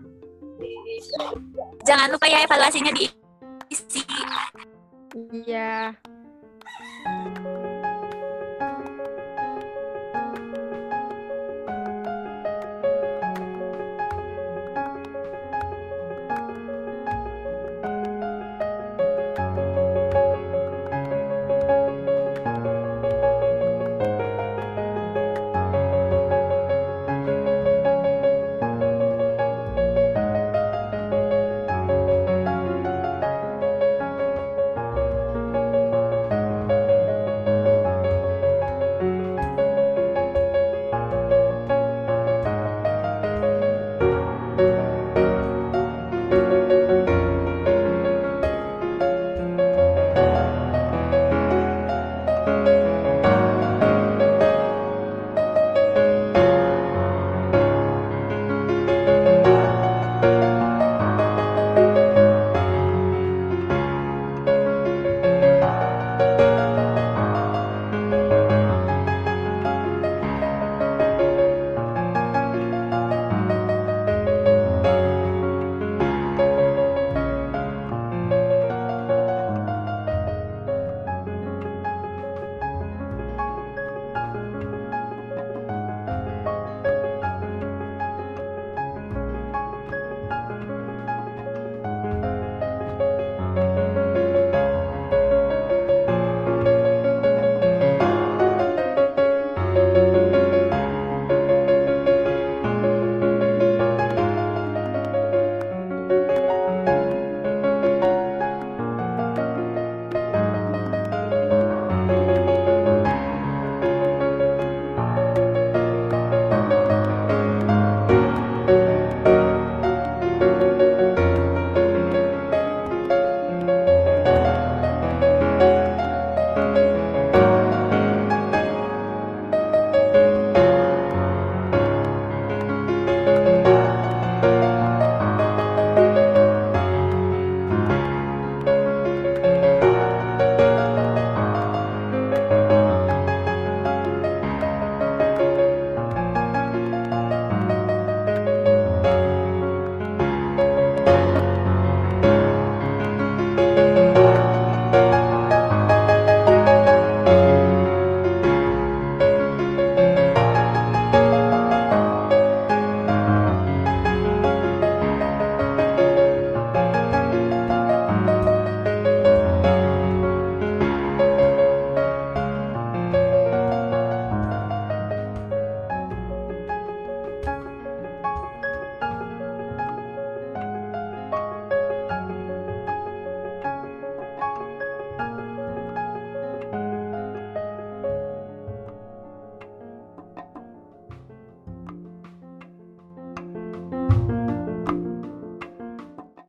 jangan 1.83 2.15
lupa 2.15 2.31
ya 2.31 2.47
evaluasinya 2.47 2.95
diisi. 2.95 4.07
Iya. 5.35 5.99